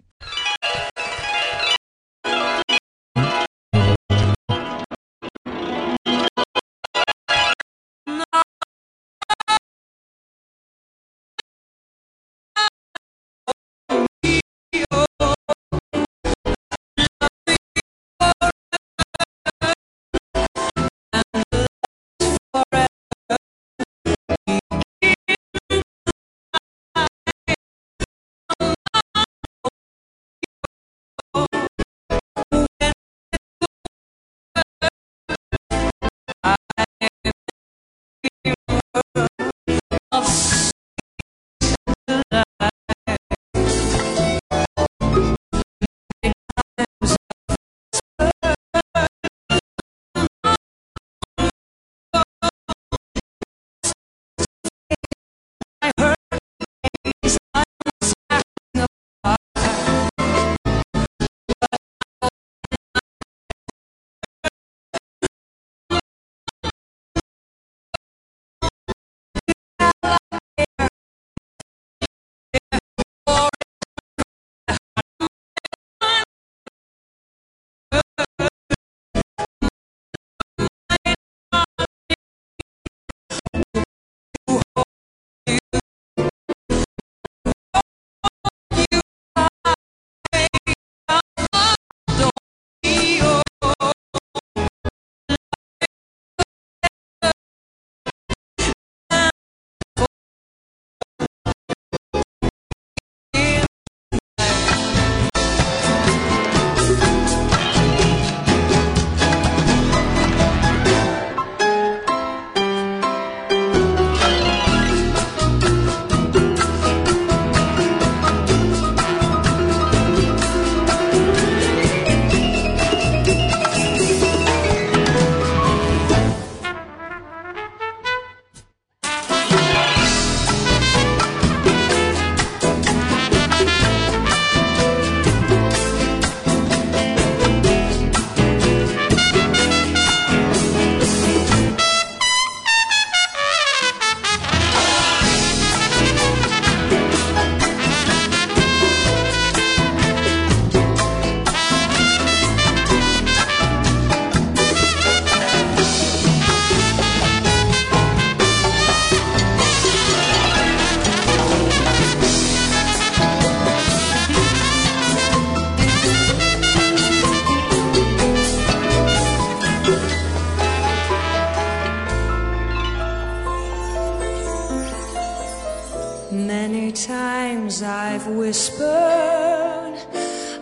Many 176.72 176.92
times 176.92 177.82
I've 177.82 178.26
whispered, 178.28 179.94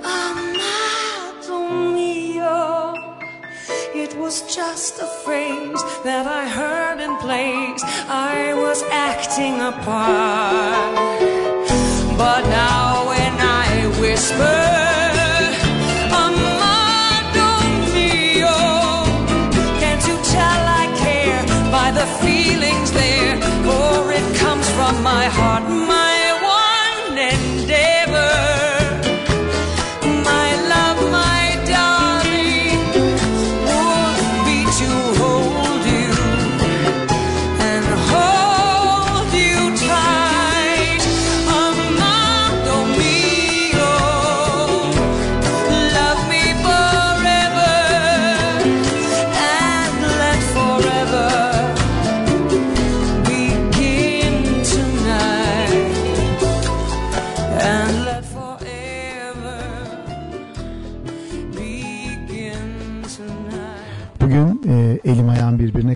Amato 0.02 1.58
mio. 1.94 2.94
It 3.94 4.16
was 4.18 4.42
just 4.52 4.98
a 4.98 5.06
phrase 5.24 5.80
that 6.02 6.26
I 6.26 6.48
heard 6.48 6.98
in 6.98 7.16
place. 7.18 7.82
I 8.08 8.54
was 8.54 8.82
acting 8.90 9.54
a 9.60 9.70
part. 9.86 11.20
But 12.18 12.42
now 12.48 13.06
when 13.10 13.34
I 13.62 13.86
whisper, 14.00 14.66
Amato 16.24 17.50
mio, 17.94 18.58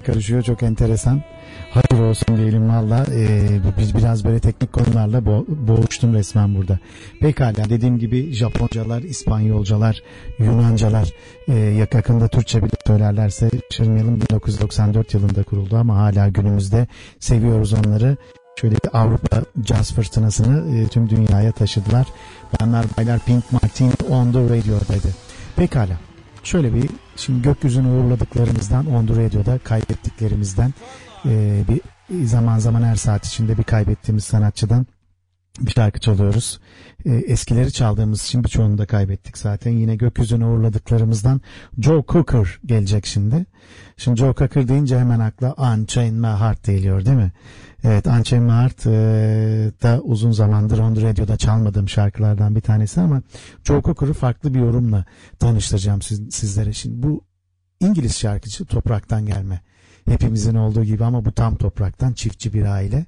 karışıyor. 0.05 0.43
Çok 0.43 0.63
enteresan. 0.63 1.23
Hayır 1.71 2.03
olsun 2.03 2.37
diyelim 2.37 2.69
valla. 2.69 3.07
E, 3.15 3.49
biz 3.79 3.95
biraz 3.97 4.25
böyle 4.25 4.39
teknik 4.39 4.73
konularla 4.73 5.19
bo- 5.19 5.69
boğuştum 5.69 6.15
resmen 6.15 6.55
burada. 6.55 6.79
Pekala 7.21 7.71
dediğim 7.71 7.99
gibi 7.99 8.33
Japoncalar, 8.33 9.03
İspanyolcalar, 9.03 10.03
Yunancalar 10.39 11.09
e, 11.49 11.55
yakında 11.55 12.29
Türkçe 12.29 12.63
bile 12.63 12.71
söylerlerse 12.87 13.51
şaşırmayalım. 13.71 14.17
1994 14.21 15.15
yılında 15.15 15.43
kuruldu 15.43 15.77
ama 15.77 15.97
hala 15.97 16.29
günümüzde 16.29 16.87
seviyoruz 17.19 17.73
onları. 17.73 18.17
Şöyle 18.61 18.75
bir 18.75 18.99
Avrupa 18.99 19.43
caz 19.63 19.93
fırtınasını 19.95 20.79
e, 20.79 20.89
tüm 20.89 21.11
dünyaya 21.11 21.53
taşıdılar. 21.53 22.07
Bayanlar 22.53 22.87
baylar 22.99 23.21
Pink 23.27 23.53
Martin 23.53 23.93
on 24.11 24.33
the 24.33 24.43
radio 24.43 24.81
dedi. 24.81 25.15
Pekala. 25.57 26.14
Şöyle 26.45 26.75
bir 26.75 26.91
şimdi 27.17 27.43
gökyüzünü 27.43 27.89
uğurladıklarımızdan 27.89 28.87
On 28.87 29.07
The 29.07 29.25
Radio'da 29.25 29.59
kaybettiklerimizden 29.59 30.75
e, 31.27 31.63
bir 31.69 31.81
zaman 32.27 32.59
zaman 32.59 32.83
her 32.83 32.97
saat 32.97 33.27
içinde 33.27 33.59
bir 33.59 33.63
kaybettiğimiz 33.63 34.25
sanatçıdan 34.25 34.87
bir 35.61 35.71
şarkı 35.71 36.01
çalıyoruz. 36.01 36.61
E, 37.05 37.15
eskileri 37.15 37.73
çaldığımız 37.73 38.25
için 38.25 38.45
birçoğunu 38.45 38.79
da 38.79 38.87
kaybettik 38.87 39.39
zaten. 39.39 39.71
Yine 39.71 39.97
gökyüzüne 39.97 40.47
uğurladıklarımızdan 40.47 41.41
Joe 41.79 42.05
Cocker 42.09 42.59
gelecek 42.67 43.07
şimdi. 43.07 43.47
Şimdi 43.97 44.21
Joe 44.21 44.35
Cocker 44.35 44.69
deyince 44.69 44.99
hemen 44.99 45.21
akla 45.21 45.55
Unchained 45.55 46.19
My 46.19 46.27
Heart 46.27 46.65
geliyor 46.65 47.05
değil 47.05 47.17
mi? 47.17 47.33
Evet 47.85 48.07
Unchained 48.07 48.45
My 48.45 48.53
Heart 48.53 48.87
e, 48.87 48.91
da 49.83 50.01
uzun 50.03 50.33
zamandır 50.33 50.79
On 50.79 50.95
The 50.95 51.03
Radio'da 51.03 51.37
çalmadığım 51.37 51.89
şarkılardan 51.89 52.57
bir 52.57 52.61
tanesi 52.61 53.01
ama 53.01 53.23
Joe 53.65 53.83
Cocker'ı 53.83 54.13
farklı 54.13 54.55
bir 54.55 54.61
yorumla 54.61 55.05
tanıştıracağım 55.39 56.03
siz, 56.03 56.21
sizlere. 56.31 56.73
Şimdi 56.73 57.03
bu 57.03 57.25
İngiliz 57.81 58.19
şarkıcı 58.19 58.65
topraktan 58.65 59.27
gelme. 59.27 59.61
Hepimizin 60.09 60.55
olduğu 60.55 60.85
gibi 60.85 61.05
ama 61.05 61.25
bu 61.25 61.33
tam 61.33 61.57
topraktan 61.57 62.13
çiftçi 62.13 62.53
bir 62.53 62.65
aile. 62.65 63.07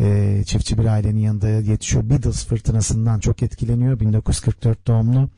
Ee, 0.00 0.42
çiftçi 0.46 0.78
bir 0.78 0.84
ailenin 0.84 1.20
yanında 1.20 1.48
yetişiyor. 1.48 2.10
Beatles 2.10 2.46
fırtınasından 2.46 3.20
çok 3.20 3.42
etkileniyor. 3.42 4.00
1944 4.00 4.86
doğumlu. 4.86 5.28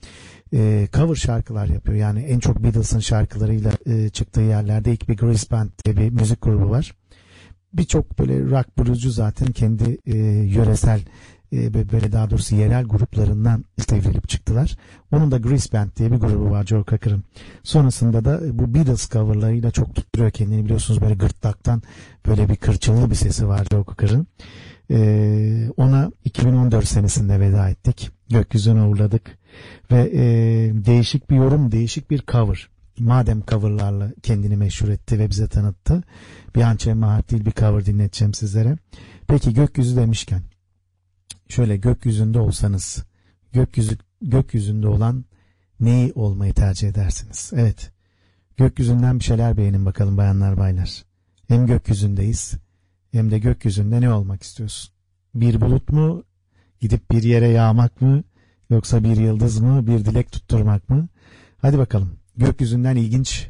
Ee, 0.53 0.89
cover 0.93 1.15
şarkılar 1.15 1.67
yapıyor. 1.67 1.97
Yani 1.97 2.21
en 2.23 2.39
çok 2.39 2.63
Beatles'ın 2.63 2.99
şarkılarıyla 2.99 3.73
e, 3.87 4.09
çıktığı 4.09 4.41
yerlerde 4.41 4.93
ilk 4.93 5.09
bir 5.09 5.17
Grease 5.17 5.51
Band 5.51 5.71
diye 5.85 5.97
bir 5.97 6.11
müzik 6.11 6.43
grubu 6.43 6.71
var. 6.71 6.95
Birçok 7.73 8.19
böyle 8.19 8.41
rock 8.41 8.79
bluescu 8.79 9.11
zaten 9.11 9.53
kendi 9.53 9.99
e, 10.07 10.17
yöresel 10.45 11.01
e, 11.65 11.93
böyle 11.93 12.13
daha 12.13 12.31
doğrusu 12.31 12.57
yerel 12.57 12.85
gruplarından 12.85 13.65
devrilip 13.91 14.29
çıktılar. 14.29 14.77
Onun 15.13 15.31
da 15.31 15.39
Grease 15.39 15.73
Band 15.73 15.91
diye 15.97 16.13
bir 16.13 16.17
grubu 16.17 16.51
var 16.51 16.67
Joe 16.67 16.85
Cocker'ın. 16.85 17.25
Sonrasında 17.63 18.25
da 18.25 18.41
bu 18.59 18.75
Beatles 18.75 19.11
coverlarıyla 19.11 19.71
çok 19.71 19.95
tutturuyor 19.95 20.31
kendini 20.31 20.65
biliyorsunuz 20.65 21.01
böyle 21.01 21.15
gırtlaktan 21.15 21.83
böyle 22.27 22.49
bir 22.49 22.57
kırçıllı 22.57 23.11
bir 23.11 23.15
sesi 23.15 23.49
var 23.49 23.67
Joe 23.71 23.85
Cocker'ın. 23.85 24.27
Ee, 24.91 25.71
ona 25.77 26.11
2014 26.25 26.89
senesinde 26.89 27.41
veda 27.41 27.69
ettik. 27.69 28.11
Gökyüzüne 28.31 28.83
uğurladık. 28.83 29.39
Ve 29.91 30.11
e, 30.15 30.23
değişik 30.87 31.31
bir 31.31 31.37
yorum, 31.37 31.73
değişik 31.73 32.11
bir 32.11 32.23
cover. 32.33 32.69
Madem 32.99 33.43
coverlarla 33.51 34.13
kendini 34.23 34.57
meşhur 34.57 34.89
etti 34.89 35.19
ve 35.19 35.31
bize 35.31 35.47
tanıttı. 35.47 36.03
Bir 36.57 36.63
hançer 36.63 36.95
mahat 36.95 37.31
değil 37.31 37.45
bir 37.45 37.53
cover 37.53 37.87
dinleteceğim 37.87 38.35
sizlere. 38.35 38.77
Peki 39.29 39.55
gökyüzü 39.55 39.97
demişken 39.97 40.43
şöyle 41.49 41.77
gökyüzünde 41.77 42.39
olsanız 42.39 43.05
gökyüzü 43.53 43.99
gökyüzünde 44.23 44.89
olan 44.89 45.25
neyi 45.81 46.13
olmayı 46.13 46.55
tercih 46.55 46.89
edersiniz? 46.89 47.53
Evet. 47.55 47.93
Gökyüzünden 48.57 49.19
bir 49.19 49.25
şeyler 49.25 49.57
beğenin 49.57 49.87
bakalım 49.87 50.17
bayanlar 50.17 50.59
baylar. 50.59 51.05
Hem 51.49 51.67
gökyüzündeyiz 51.67 52.55
hem 53.13 53.31
de 53.31 53.39
gökyüzünde 53.39 54.01
ne 54.01 54.13
olmak 54.13 54.43
istiyorsun? 54.43 54.93
Bir 55.35 55.61
bulut 55.61 55.93
mu? 55.93 56.25
Gidip 56.81 57.11
bir 57.11 57.23
yere 57.23 57.49
yağmak 57.49 58.01
mı? 58.01 58.23
Yoksa 58.71 59.05
bir 59.05 59.17
yıldız 59.17 59.61
mı? 59.61 59.87
Bir 59.87 60.05
dilek 60.05 60.33
tutturmak 60.33 60.89
mı? 60.89 61.09
Hadi 61.59 61.79
bakalım. 61.79 62.17
Gökyüzünden 62.37 62.97
ilginç 62.97 63.49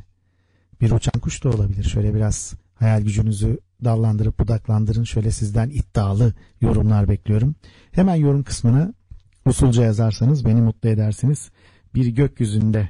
bir 0.81 0.91
uçan 0.91 1.21
kuş 1.21 1.45
da 1.45 1.49
olabilir. 1.49 1.85
Şöyle 1.85 2.15
biraz 2.15 2.55
hayal 2.75 3.03
gücünüzü 3.03 3.59
dallandırıp 3.85 4.41
budaklandırın. 4.41 5.05
Şöyle 5.05 5.31
sizden 5.31 5.71
iddialı 5.71 6.35
yorumlar 6.61 7.09
bekliyorum. 7.09 7.55
Hemen 7.93 8.15
yorum 8.15 8.43
kısmına 8.43 8.95
usulca 9.47 9.83
yazarsanız 9.83 10.45
beni 10.45 10.61
mutlu 10.61 10.89
edersiniz. 10.89 11.51
Bir 11.95 12.07
gökyüzünde 12.07 12.89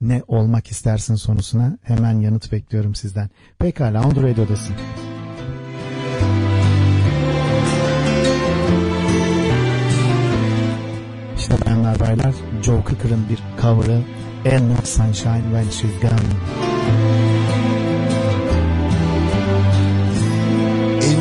ne 0.00 0.22
olmak 0.28 0.70
istersin 0.70 1.14
sorusuna 1.14 1.78
hemen 1.82 2.20
yanıt 2.20 2.52
bekliyorum 2.52 2.94
sizden. 2.94 3.30
Pekala 3.58 4.08
The 4.08 4.22
Radio'dasın. 4.22 4.74
İşte 11.36 11.54
bayanlar 11.66 12.00
baylar 12.00 12.34
Joe 12.62 12.84
Cocker'ın 12.88 13.28
bir 13.28 13.62
cover'ı 13.62 14.02
No 14.44 14.76
Sunshine 14.84 15.42
When 15.42 15.70
She's 15.70 16.00
Gone. 16.00 16.79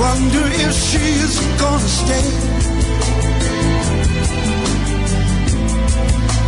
Wonder 0.00 0.44
if 0.64 0.72
she's 0.88 1.34
gonna 1.60 1.92
stay. 2.00 2.26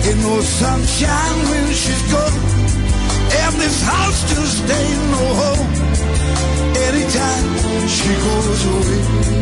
Ain't 0.08 0.20
no 0.22 0.40
sunshine 0.40 1.38
when 1.50 1.66
she's 1.72 2.02
gone. 2.12 2.38
And 3.42 3.54
this 3.60 3.82
house 3.82 4.20
just 4.32 4.62
ain't 4.78 5.04
no 5.16 5.24
home. 5.42 5.68
Anytime 6.88 7.46
she 7.88 8.12
goes 8.26 8.60
away. 8.74 9.41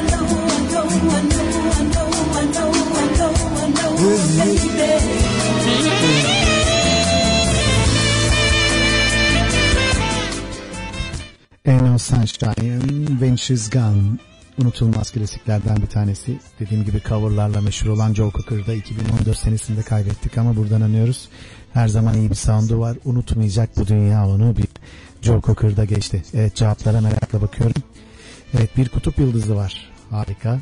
Sunshine, 12.01 13.05
When 13.07 13.35
She's 13.35 13.69
Gone. 13.69 14.17
Unutulmaz 14.57 15.11
klasiklerden 15.11 15.77
bir 15.77 15.87
tanesi. 15.87 16.39
Dediğim 16.59 16.85
gibi 16.85 17.01
coverlarla 17.09 17.61
meşhur 17.61 17.89
olan 17.89 18.13
Joe 18.13 18.31
Cocker'da 18.31 18.73
2014 18.73 19.37
senesinde 19.37 19.81
kaybettik 19.81 20.37
ama 20.37 20.55
buradan 20.55 20.81
anıyoruz. 20.81 21.29
Her 21.73 21.87
zaman 21.87 22.17
iyi 22.17 22.29
bir 22.29 22.35
sound'u 22.35 22.79
var. 22.79 22.97
Unutmayacak 23.05 23.77
bu 23.77 23.87
dünya 23.87 24.27
onu 24.27 24.57
bir 24.57 24.67
Joe 25.21 25.41
Cocker'da 25.41 25.85
geçti. 25.85 26.23
Evet 26.33 26.55
cevaplara 26.55 27.01
merakla 27.01 27.41
bakıyorum. 27.41 27.83
Evet 28.57 28.77
bir 28.77 28.89
kutup 28.89 29.19
yıldızı 29.19 29.55
var. 29.55 29.91
Harika. 30.09 30.59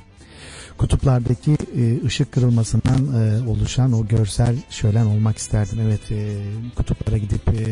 Kutuplardaki 0.78 1.58
e, 1.78 2.06
ışık 2.06 2.32
kırılmasından 2.32 3.21
e, 3.21 3.49
oluşan 3.49 3.93
o 3.93 4.08
görsel 4.08 4.56
şölen 4.69 5.06
olmak 5.06 5.38
isterdim. 5.38 5.80
Evet 5.82 6.12
e, 6.12 6.38
kutuplara 6.75 7.17
gidip 7.17 7.47
e, 7.47 7.65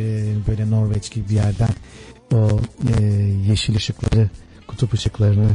böyle 0.47 0.69
Norveç 0.69 1.11
gibi 1.11 1.29
bir 1.29 1.35
yerden 1.35 1.69
o 2.33 2.59
e, 2.99 3.03
yeşil 3.47 3.75
ışıkları, 3.75 4.29
kutup 4.67 4.93
ışıklarını 4.93 5.49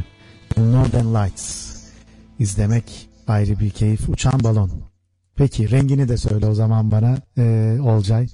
Northern 0.57 1.15
Lights 1.15 1.77
izlemek 2.39 3.09
ayrı 3.27 3.59
bir 3.61 3.71
keyif. 3.71 4.09
Uçan 4.09 4.45
balon. 4.45 4.71
Peki 5.37 5.71
rengini 5.71 6.09
de 6.09 6.17
söyle 6.17 6.47
o 6.47 6.55
zaman 6.55 6.93
bana 6.93 7.19
e, 7.39 7.79
Olcay. 7.81 8.27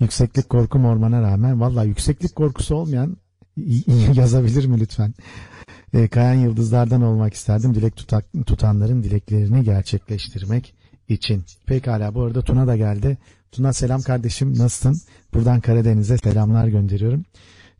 Yükseklik 0.00 0.48
korkum 0.48 0.84
ormana 0.84 1.22
rağmen. 1.22 1.60
Valla 1.60 1.84
yükseklik 1.84 2.36
korkusu 2.36 2.74
olmayan 2.74 3.16
yazabilir 4.14 4.66
mi 4.66 4.80
lütfen? 4.80 5.14
E, 5.94 6.08
kayan 6.08 6.34
yıldızlardan 6.34 7.02
olmak 7.02 7.34
isterdim. 7.34 7.74
Dilek 7.74 7.96
tutak, 7.96 8.24
tutanların 8.46 9.02
dileklerini 9.02 9.64
gerçekleştirmek 9.64 10.74
için. 11.08 11.44
Pekala 11.66 12.14
bu 12.14 12.22
arada 12.22 12.42
Tuna 12.42 12.66
da 12.66 12.76
geldi. 12.76 13.18
Tuna 13.52 13.72
selam 13.72 14.02
kardeşim 14.02 14.58
nasılsın? 14.58 15.00
Buradan 15.34 15.60
Karadeniz'e 15.60 16.18
selamlar 16.18 16.68
gönderiyorum. 16.68 17.24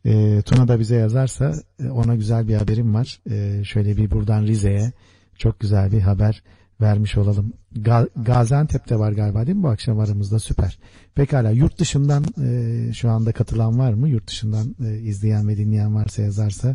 E, 0.05 0.43
Tuna 0.43 0.69
da 0.69 0.81
bize 0.81 0.97
yazarsa 0.97 1.55
e, 1.85 1.91
ona 1.91 2.15
güzel 2.15 2.49
bir 2.49 2.55
haberim 2.55 2.95
var. 2.95 3.21
E, 3.31 3.65
şöyle 3.65 3.97
bir 3.97 4.11
buradan 4.11 4.43
Rize'ye 4.43 4.93
çok 5.38 5.61
güzel 5.61 5.93
bir 5.93 6.01
haber 6.01 6.43
vermiş 6.81 7.17
olalım. 7.17 7.53
Ga- 7.77 8.09
Gaziantep'te 8.25 8.99
var 8.99 9.12
galiba 9.12 9.47
değil 9.47 9.57
mi 9.57 9.62
bu 9.62 9.69
akşam 9.69 10.01
aramızda 10.01 10.38
süper. 10.38 10.79
Pekala 11.15 11.51
yurt 11.51 11.79
dışından 11.79 12.25
e, 12.43 12.93
şu 12.93 13.11
anda 13.11 13.33
katılan 13.33 13.79
var 13.79 13.93
mı? 13.93 14.09
Yurt 14.09 14.27
dışından 14.29 14.77
e, 14.85 14.99
izleyen 14.99 15.49
ve 15.49 15.57
dinleyen 15.57 15.95
varsa 15.95 16.23
yazarsa 16.23 16.75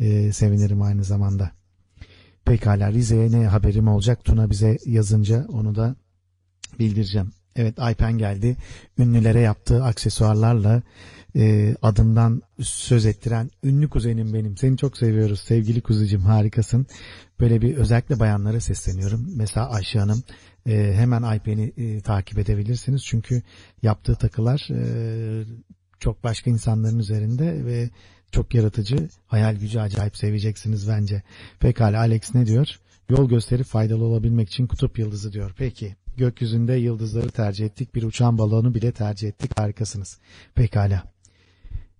e, 0.00 0.32
sevinirim 0.32 0.82
aynı 0.82 1.04
zamanda. 1.04 1.50
Pekala 2.44 2.92
Rize'ye 2.92 3.32
ne 3.32 3.46
haberim 3.46 3.88
olacak? 3.88 4.24
Tuna 4.24 4.50
bize 4.50 4.78
yazınca 4.86 5.46
onu 5.48 5.74
da 5.74 5.96
bildireceğim. 6.78 7.32
Evet 7.56 7.78
Aypen 7.78 8.18
geldi. 8.18 8.56
Ünlülere 8.98 9.40
yaptığı 9.40 9.84
aksesuarlarla 9.84 10.82
e, 11.38 11.76
adından 11.82 12.42
söz 12.60 13.06
ettiren 13.06 13.50
ünlü 13.64 13.88
kuzenim 13.88 14.34
benim. 14.34 14.56
Seni 14.56 14.76
çok 14.76 14.96
seviyoruz 14.98 15.40
sevgili 15.40 15.80
kuzucum 15.80 16.22
harikasın. 16.22 16.86
Böyle 17.40 17.62
bir 17.62 17.76
özellikle 17.76 18.20
bayanlara 18.20 18.60
sesleniyorum. 18.60 19.26
Mesela 19.36 19.70
Ayşe 19.70 19.98
Hanım 19.98 20.22
e, 20.66 20.94
hemen 20.94 21.22
Aypen'i 21.22 21.72
e, 21.76 22.00
takip 22.00 22.38
edebilirsiniz. 22.38 23.04
Çünkü 23.04 23.42
yaptığı 23.82 24.14
takılar 24.14 24.68
e, 24.70 25.44
çok 26.00 26.24
başka 26.24 26.50
insanların 26.50 26.98
üzerinde 26.98 27.64
ve 27.64 27.90
çok 28.32 28.54
yaratıcı. 28.54 29.08
Hayal 29.26 29.56
gücü 29.56 29.78
acayip 29.78 30.16
seveceksiniz 30.16 30.88
bence. 30.88 31.22
Pekala 31.60 31.98
Alex 31.98 32.34
ne 32.34 32.46
diyor? 32.46 32.66
Yol 33.10 33.28
gösterip 33.28 33.66
faydalı 33.66 34.04
olabilmek 34.04 34.48
için 34.48 34.66
kutup 34.66 34.98
yıldızı 34.98 35.32
diyor. 35.32 35.54
Peki 35.58 35.96
gökyüzünde 36.16 36.74
yıldızları 36.74 37.30
tercih 37.30 37.66
ettik. 37.66 37.94
Bir 37.94 38.02
uçan 38.02 38.38
balonu 38.38 38.74
bile 38.74 38.92
tercih 38.92 39.28
ettik. 39.28 39.58
Harikasınız. 39.58 40.18
Pekala. 40.54 41.17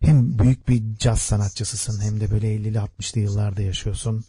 Hem 0.01 0.39
büyük 0.39 0.69
bir 0.69 0.83
caz 0.99 1.21
sanatçısısın 1.21 2.01
hem 2.01 2.21
de 2.21 2.31
böyle 2.31 2.57
50'li 2.57 2.79
60'lı 2.79 3.21
yıllarda 3.21 3.63
yaşıyorsun. 3.63 4.25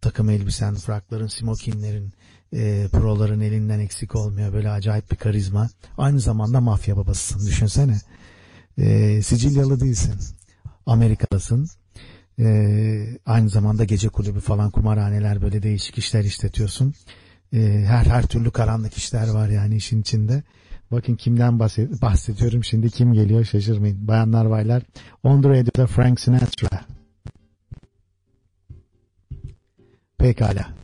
Takım 0.00 0.30
elbisen, 0.30 0.74
frakların, 0.74 1.26
smokinlerin, 1.26 2.12
e, 2.52 2.88
proların 2.92 3.40
elinden 3.40 3.78
eksik 3.78 4.14
olmuyor. 4.14 4.52
Böyle 4.52 4.70
acayip 4.70 5.10
bir 5.10 5.16
karizma. 5.16 5.70
Aynı 5.98 6.20
zamanda 6.20 6.60
mafya 6.60 6.96
babasısın. 6.96 7.46
Düşünsene. 7.46 8.00
E, 8.78 9.22
Sicilyalı 9.22 9.80
değilsin. 9.80 10.14
Amerikalısın. 10.86 11.68
E, 12.38 13.18
aynı 13.26 13.48
zamanda 13.48 13.84
gece 13.84 14.08
kulübü 14.08 14.40
falan 14.40 14.70
kumarhaneler 14.70 15.42
böyle 15.42 15.62
değişik 15.62 15.98
işler 15.98 16.24
işletiyorsun. 16.24 16.94
E, 17.52 17.84
her 17.86 18.04
her 18.04 18.26
türlü 18.26 18.50
karanlık 18.50 18.94
işler 18.94 19.28
var 19.28 19.48
yani 19.48 19.76
işin 19.76 20.00
içinde. 20.00 20.42
Bakın 20.92 21.14
kimden 21.14 21.52
bahsed- 21.58 22.02
bahsediyorum 22.02 22.64
şimdi 22.64 22.90
kim 22.90 23.12
geliyor 23.12 23.44
şaşırmayın. 23.44 24.08
Bayanlar 24.08 24.50
baylar. 24.50 24.82
On 25.22 25.42
the 25.42 25.48
Radio'da 25.48 25.86
Frank 25.86 26.20
Sinatra. 26.20 26.80
Pekala. 30.18 30.83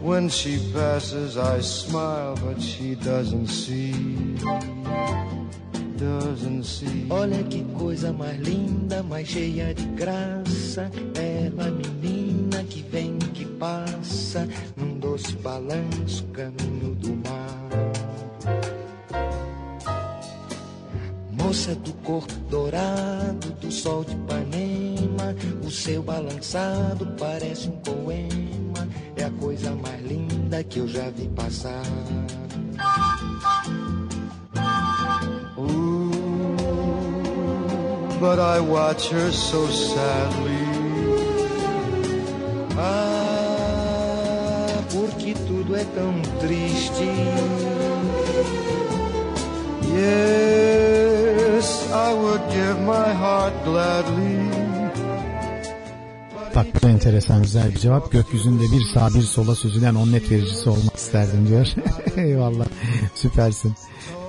when 0.00 0.28
she 0.28 0.58
passes, 0.72 1.36
I 1.36 1.60
smile, 1.60 2.34
but 2.36 2.60
she 2.60 2.94
doesn't 2.94 3.48
see. 3.48 3.92
Doesn't 5.96 6.64
see. 6.64 7.06
Olha 7.10 7.42
que 7.44 7.62
coisa 7.78 8.12
mais 8.12 8.40
linda, 8.40 9.02
mais 9.02 9.28
cheia 9.28 9.74
de 9.74 9.84
graça. 9.88 10.90
Ela, 11.14 11.70
menina 11.70 12.64
que 12.64 12.82
vem, 12.82 13.18
que 13.18 13.44
passa, 13.44 14.48
num 14.76 14.98
doce 14.98 15.36
balanço, 15.36 16.24
caminho 16.32 16.94
do 16.94 17.16
mar. 17.16 17.70
Moça 21.32 21.74
do 21.74 21.92
corpo 22.04 22.32
dourado, 22.48 23.50
do 23.60 23.70
sol 23.70 24.04
de 24.04 24.14
Ipanema, 24.14 25.34
o 25.62 25.70
seu 25.70 26.02
balançado 26.02 27.06
parece 27.18 27.68
um 27.68 27.76
poema. 27.78 28.59
Coisa 29.38 29.70
mais 29.72 30.02
linda 30.02 30.64
que 30.64 30.78
eu 30.78 30.88
já 30.88 31.10
vi 31.10 31.28
passar. 31.28 31.82
but 38.20 38.38
I 38.38 38.60
watch 38.60 39.08
her 39.08 39.32
so 39.32 39.66
sadly. 39.68 40.66
Ah, 42.76 43.06
porque 44.92 45.32
tudo 45.48 45.74
é 45.74 45.84
tão 45.84 46.20
triste. 46.38 47.08
Yes, 49.96 51.66
I 51.90 52.12
would 52.12 52.42
give 52.52 52.78
my 52.80 53.12
heart 53.14 53.54
gladly. 53.64 54.09
Da 56.82 56.88
enteresan 56.88 57.42
güzel 57.42 57.70
bir 57.70 57.78
cevap. 57.78 58.12
Gökyüzünde 58.12 58.62
bir 58.62 58.84
sağa 58.94 59.08
bir 59.14 59.22
sola 59.22 59.54
süzülen 59.54 59.94
on 59.94 60.12
net 60.12 60.30
vericisi 60.30 60.70
olmaz. 60.70 60.92
isterdim 60.96 61.48
diyor. 61.48 61.66
Eyvallah 62.16 62.66
süpersin. 63.14 63.74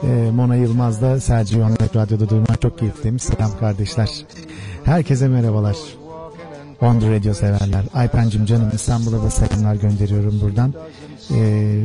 Ee, 0.03 0.07
Mona 0.07 0.55
Yılmaz 0.55 1.01
da 1.01 1.19
Sergio 1.19 1.69
Net 1.69 1.95
Radyo'da 1.95 2.29
duymak 2.29 2.61
çok 2.61 2.79
keyifliymiş. 2.79 3.23
Selam 3.23 3.57
kardeşler. 3.59 4.09
Herkese 4.83 5.27
merhabalar. 5.27 5.75
On 6.81 6.99
the 6.99 7.15
Radio 7.15 7.33
severler. 7.33 7.83
Aypencim 7.93 8.45
canım 8.45 8.71
İstanbul'a 8.73 9.23
da 9.23 9.29
selamlar 9.29 9.75
gönderiyorum 9.75 10.41
buradan. 10.41 10.73
Ee, 11.35 11.83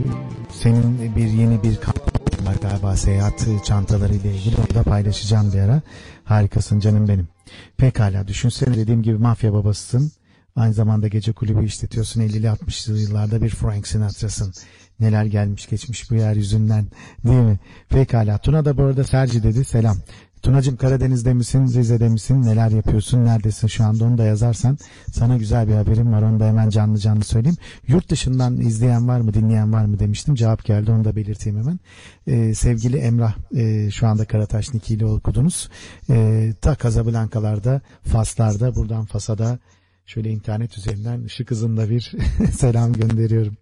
senin 0.63 1.17
bir 1.17 1.29
yeni 1.29 1.63
bir 1.63 1.77
kamp 1.77 1.99
var 2.47 2.55
galiba 2.63 2.97
seyahat 2.97 3.47
çantaları 3.65 4.15
ile 4.15 4.35
ilgili. 4.35 4.57
Onu 4.57 4.75
da 4.75 4.83
paylaşacağım 4.83 5.53
bir 5.53 5.59
ara. 5.59 5.83
Harikasın 6.25 6.81
canım 6.81 7.09
benim. 7.09 7.29
Pekala 7.77 8.29
düşünsene 8.29 8.77
dediğim 8.77 9.03
gibi 9.03 9.19
mafya 9.19 9.53
babasısın. 9.53 10.13
Aynı 10.57 10.75
zamanda 10.75 11.09
gece 11.09 11.33
kulübü 11.33 11.65
işletiyorsun. 11.65 12.21
50'li 12.21 12.47
60'lı 12.47 12.99
yıllarda 12.99 13.43
bir 13.43 13.51
Frank 13.51 13.89
Sinatra'sın. 13.89 14.53
Neler 15.01 15.25
gelmiş 15.25 15.69
geçmiş 15.69 16.11
bu 16.11 16.15
yeryüzünden 16.15 16.87
değil 17.27 17.41
mi? 17.41 17.59
Pekala. 17.89 18.39
Tuna 18.39 18.65
da 18.65 18.77
bu 18.77 18.83
arada 18.83 19.05
Serci 19.05 19.43
dedi. 19.43 19.65
Selam. 19.65 19.97
Tunacım 20.43 20.77
Karadeniz'de 20.77 21.35
misin, 21.35 21.67
Rize'de 21.67 22.09
misin, 22.09 22.43
neler 22.43 22.71
yapıyorsun, 22.71 23.25
neredesin 23.25 23.69
şu 23.69 23.85
anda 23.85 24.05
onu 24.05 24.19
da 24.19 24.25
yazarsan 24.25 24.79
sana 25.13 25.37
güzel 25.37 25.69
bir 25.69 25.73
haberim 25.73 26.13
var 26.13 26.23
onu 26.23 26.41
da 26.41 26.47
hemen 26.47 26.69
canlı 26.71 26.99
canlı 26.99 27.25
söyleyeyim. 27.25 27.57
Yurt 27.87 28.11
dışından 28.11 28.61
izleyen 28.61 29.09
var 29.09 29.21
mı, 29.21 29.35
dinleyen 29.35 29.73
var 29.73 29.85
mı 29.85 29.99
demiştim 29.99 30.35
cevap 30.35 30.65
geldi 30.65 30.91
onu 30.91 31.05
da 31.05 31.17
belirteyim 31.17 31.59
hemen. 31.59 31.81
Ee, 32.27 32.55
sevgili 32.55 32.97
Emrah 32.97 33.35
e, 33.57 33.91
şu 33.91 34.07
anda 34.07 34.25
Karataş 34.25 34.75
Niki 34.75 34.95
ile 34.95 35.07
okudunuz. 35.07 35.69
Ee, 36.11 36.53
ta 36.61 36.77
Casablancalarda, 36.83 37.81
Faslar'da, 38.03 38.75
buradan 38.75 39.05
Fas'a 39.05 39.39
da 39.39 39.59
şöyle 40.07 40.31
internet 40.31 40.79
üzerinden 40.79 41.25
ışık 41.25 41.51
hızında 41.51 41.91
bir 41.91 42.13
selam 42.53 42.93
gönderiyorum. 42.93 43.57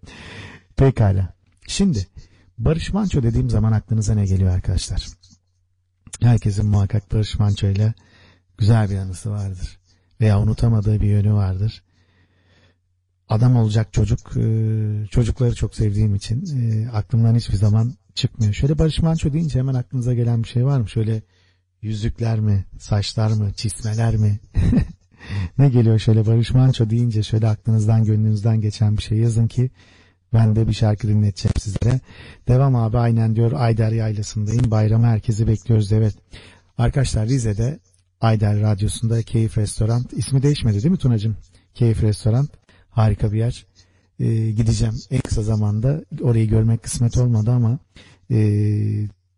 Pekala. 0.75 1.33
Şimdi 1.67 2.07
Barış 2.57 2.93
Manço 2.93 3.23
dediğim 3.23 3.49
zaman 3.49 3.71
aklınıza 3.71 4.13
ne 4.13 4.25
geliyor 4.25 4.51
arkadaşlar? 4.51 5.05
Herkesin 6.21 6.65
muhakkak 6.65 7.13
Barış 7.13 7.39
Manço 7.39 7.67
ile 7.67 7.93
güzel 8.57 8.89
bir 8.89 8.97
anısı 8.97 9.31
vardır. 9.31 9.79
Veya 10.21 10.39
unutamadığı 10.39 11.01
bir 11.01 11.07
yönü 11.07 11.33
vardır. 11.33 11.83
Adam 13.29 13.55
olacak 13.55 13.93
çocuk, 13.93 14.37
e, 14.37 15.07
çocukları 15.11 15.55
çok 15.55 15.75
sevdiğim 15.75 16.15
için 16.15 16.45
e, 16.45 16.89
aklımdan 16.89 17.35
hiçbir 17.35 17.55
zaman 17.55 17.93
çıkmıyor. 18.15 18.53
Şöyle 18.53 18.79
Barış 18.79 18.99
Manço 18.99 19.33
deyince 19.33 19.59
hemen 19.59 19.73
aklınıza 19.73 20.13
gelen 20.13 20.43
bir 20.43 20.47
şey 20.47 20.65
var 20.65 20.79
mı? 20.79 20.89
Şöyle 20.89 21.21
yüzükler 21.81 22.39
mi, 22.39 22.65
saçlar 22.79 23.31
mı, 23.31 23.53
çizmeler 23.53 24.15
mi? 24.15 24.39
ne 25.57 25.69
geliyor 25.69 25.99
şöyle 25.99 26.25
Barış 26.25 26.51
Manço 26.51 26.89
deyince 26.89 27.23
şöyle 27.23 27.47
aklınızdan 27.47 28.03
gönlünüzden 28.03 28.61
geçen 28.61 28.97
bir 28.97 29.03
şey 29.03 29.17
yazın 29.17 29.47
ki 29.47 29.69
ben 30.33 30.55
de 30.55 30.67
bir 30.67 30.73
şarkı 30.73 31.07
dinleteceğim 31.07 31.53
sizlere. 31.59 31.99
Devam 32.47 32.75
abi 32.75 32.97
aynen 32.97 33.35
diyor 33.35 33.51
Ayder 33.55 33.91
Yaylası'ndayım. 33.91 34.71
Bayramı 34.71 35.05
herkesi 35.05 35.47
bekliyoruz 35.47 35.91
evet. 35.91 36.15
Arkadaşlar 36.77 37.27
Rize'de 37.27 37.79
Ayder 38.21 38.61
Radyosu'nda 38.61 39.21
Keyif 39.21 39.57
Restoran. 39.57 40.05
ismi 40.15 40.43
değişmedi 40.43 40.75
değil 40.75 40.91
mi 40.91 40.97
Tunacığım? 40.97 41.37
Keyif 41.73 42.03
Restoran. 42.03 42.47
Harika 42.89 43.31
bir 43.31 43.37
yer. 43.37 43.65
Ee, 44.19 44.51
gideceğim 44.51 44.95
en 45.11 45.19
kısa 45.19 45.43
zamanda. 45.43 46.01
Orayı 46.21 46.47
görmek 46.47 46.83
kısmet 46.83 47.17
olmadı 47.17 47.51
ama 47.51 47.79
e, 48.31 48.37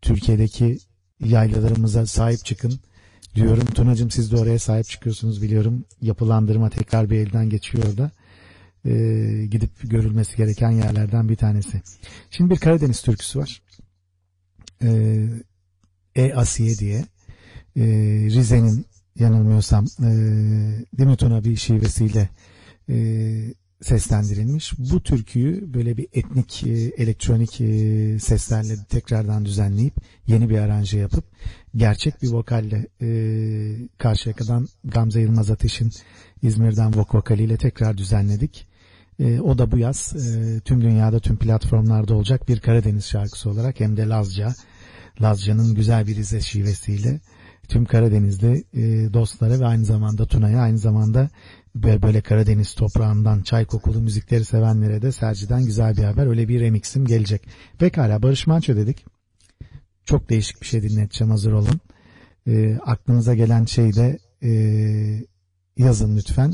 Türkiye'deki 0.02 0.80
yaylalarımıza 1.20 2.06
sahip 2.06 2.46
çıkın 2.46 2.80
diyorum. 3.38 3.66
Tunacığım 3.66 4.12
siz 4.12 4.32
de 4.32 4.38
oraya 4.38 4.60
sahip 4.60 4.86
çıkıyorsunuz 4.86 5.42
biliyorum. 5.42 5.86
Yapılandırma 6.02 6.70
tekrar 6.70 7.10
bir 7.10 7.18
elden 7.18 7.50
geçiyor 7.50 7.84
orada 7.90 8.12
e, 8.86 8.92
gidip 9.52 9.72
görülmesi 9.84 10.38
gereken 10.38 10.72
yerlerden 10.72 11.30
bir 11.30 11.36
tanesi. 11.36 11.82
Şimdi 12.32 12.54
bir 12.54 12.60
Karadeniz 12.60 13.02
türküsü 13.02 13.40
var. 13.40 13.62
E, 14.84 15.20
e 16.16 16.34
Asiye 16.34 16.78
diye 16.78 17.06
e, 17.76 17.84
Rize'nin 18.26 18.86
yanılmıyorsam 19.16 19.86
e, 19.86 20.12
Dimitona 20.98 21.44
bir 21.44 21.56
şivesiyle 21.56 22.30
e, 22.90 22.98
seslendirilmiş. 23.82 24.74
Bu 24.78 25.04
türküyü 25.04 25.74
böyle 25.74 25.98
bir 25.98 26.08
etnik 26.14 26.64
e, 26.64 26.72
elektronik 26.72 27.62
e, 27.62 28.20
seslerle 28.20 28.76
tekrardan 28.90 29.46
düzenleyip 29.46 29.94
yeni 30.28 30.50
bir 30.50 30.58
aranje 30.58 31.00
yapıp 31.00 31.26
gerçek 31.76 32.22
bir 32.22 32.28
vokalle 32.28 32.88
e, 33.02 33.10
Karşıyaka'dan 33.98 34.68
Gamze 34.86 35.22
Yılmaz 35.22 35.52
Ateş'in 35.52 35.92
İzmir'den 36.42 36.96
vok 36.96 37.16
vokaliyle 37.16 37.58
tekrar 37.58 37.98
düzenledik. 37.98 38.68
E, 39.20 39.40
o 39.40 39.58
da 39.58 39.72
bu 39.72 39.78
yaz 39.78 40.16
e, 40.16 40.60
tüm 40.60 40.82
dünyada 40.82 41.20
tüm 41.20 41.38
platformlarda 41.38 42.16
olacak 42.16 42.48
bir 42.48 42.60
Karadeniz 42.60 43.06
şarkısı 43.06 43.50
olarak 43.50 43.80
hem 43.80 43.98
de 43.98 44.08
Lazca. 44.10 44.54
Lazca'nın 45.22 45.76
güzel 45.76 46.08
bir 46.08 46.16
Rize 46.16 46.42
şivesiyle 46.42 47.20
tüm 47.68 47.86
Karadeniz'de 47.86 48.64
e, 48.74 49.14
dostlara 49.14 49.60
ve 49.60 49.66
aynı 49.66 49.86
zamanda 49.86 50.26
Tuna'ya 50.26 50.62
aynı 50.62 50.78
zamanda 50.78 51.30
böyle, 51.76 52.22
Karadeniz 52.22 52.74
toprağından 52.74 53.42
çay 53.42 53.66
kokulu 53.66 54.02
müzikleri 54.02 54.46
sevenlere 54.46 55.02
de 55.02 55.12
Serci'den 55.12 55.66
güzel 55.66 55.98
bir 55.98 56.04
haber. 56.04 56.28
Öyle 56.28 56.48
bir 56.48 56.60
remixim 56.60 57.06
gelecek. 57.06 57.42
Pekala 57.80 58.24
Barış 58.24 58.48
Manço 58.48 58.76
dedik. 58.76 59.17
Çok 60.08 60.30
değişik 60.30 60.62
bir 60.62 60.68
şey 60.68 60.84
dinleteceğim 60.84 61.32
hazır 61.32 61.52
olun. 61.52 61.80
E, 62.48 62.78
aklınıza 62.86 63.36
gelen 63.36 63.66
şey 63.66 63.96
de 63.96 64.20
e, 64.44 64.52
yazın 65.78 66.18
lütfen. 66.18 66.54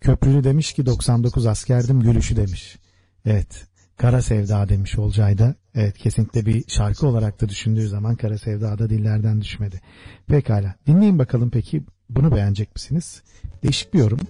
Köprülü 0.00 0.44
demiş 0.44 0.72
ki 0.72 0.86
99 0.86 1.46
askerdim 1.46 2.00
gülüşü 2.00 2.36
demiş. 2.36 2.78
Evet. 3.26 3.66
Kara 3.96 4.22
Sevda 4.22 4.68
demiş 4.68 4.98
Olcay'da. 4.98 5.54
Evet 5.74 5.98
kesinlikle 5.98 6.46
bir 6.46 6.64
şarkı 6.68 7.06
olarak 7.06 7.40
da 7.40 7.48
düşündüğü 7.48 7.88
zaman 7.88 8.16
Kara 8.16 8.38
Sevda 8.38 8.78
da 8.78 8.90
dillerden 8.90 9.40
düşmedi. 9.40 9.80
Pekala. 10.26 10.74
Dinleyin 10.86 11.18
bakalım 11.18 11.50
peki 11.50 11.82
bunu 12.10 12.36
beğenecek 12.36 12.74
misiniz? 12.74 13.22
Değişik 13.62 13.94
bir 13.94 13.98
yorum. 13.98 14.20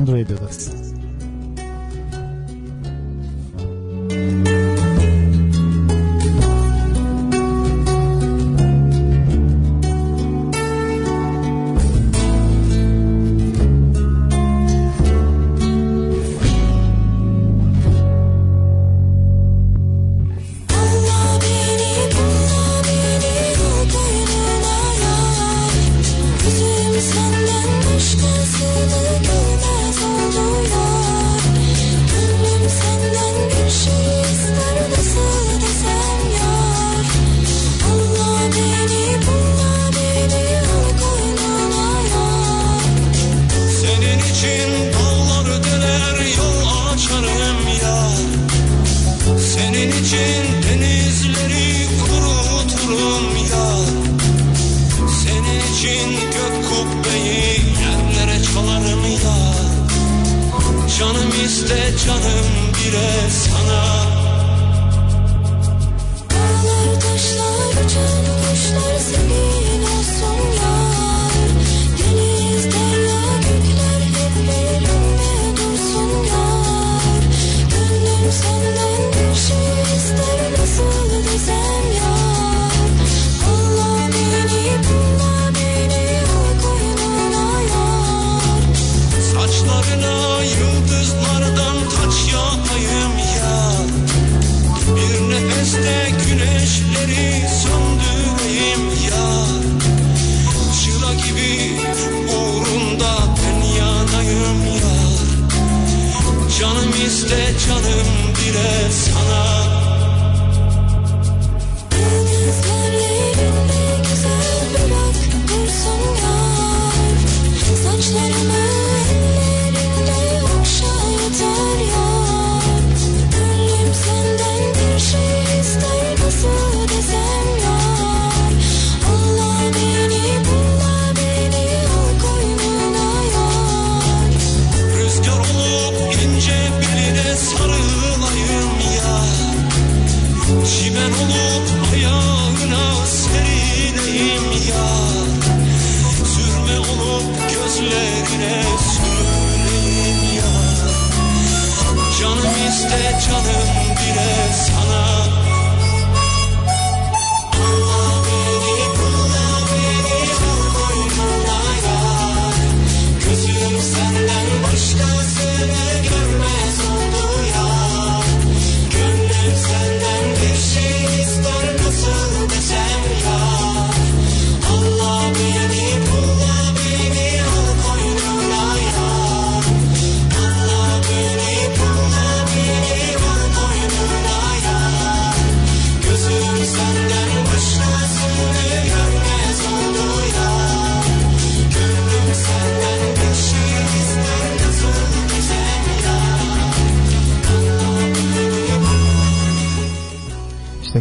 Ondur 0.00 0.12
Radio'dasın. 0.12 1.00
Anla 3.60 4.89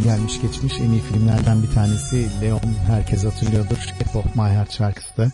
gelmiş 0.10 0.42
geçmiş 0.42 0.80
en 0.80 0.92
iyi 0.92 1.02
filmlerden 1.02 1.64
bir 1.64 1.72
tanesi 1.72 2.42
Leon 2.42 2.62
herkes 2.88 3.26
hatırlıyordur. 3.26 3.76
Shape 3.76 4.20
of 4.20 4.36
My 4.36 4.42
Heart 4.42 4.72
şarkısı 4.72 5.18
da. 5.18 5.32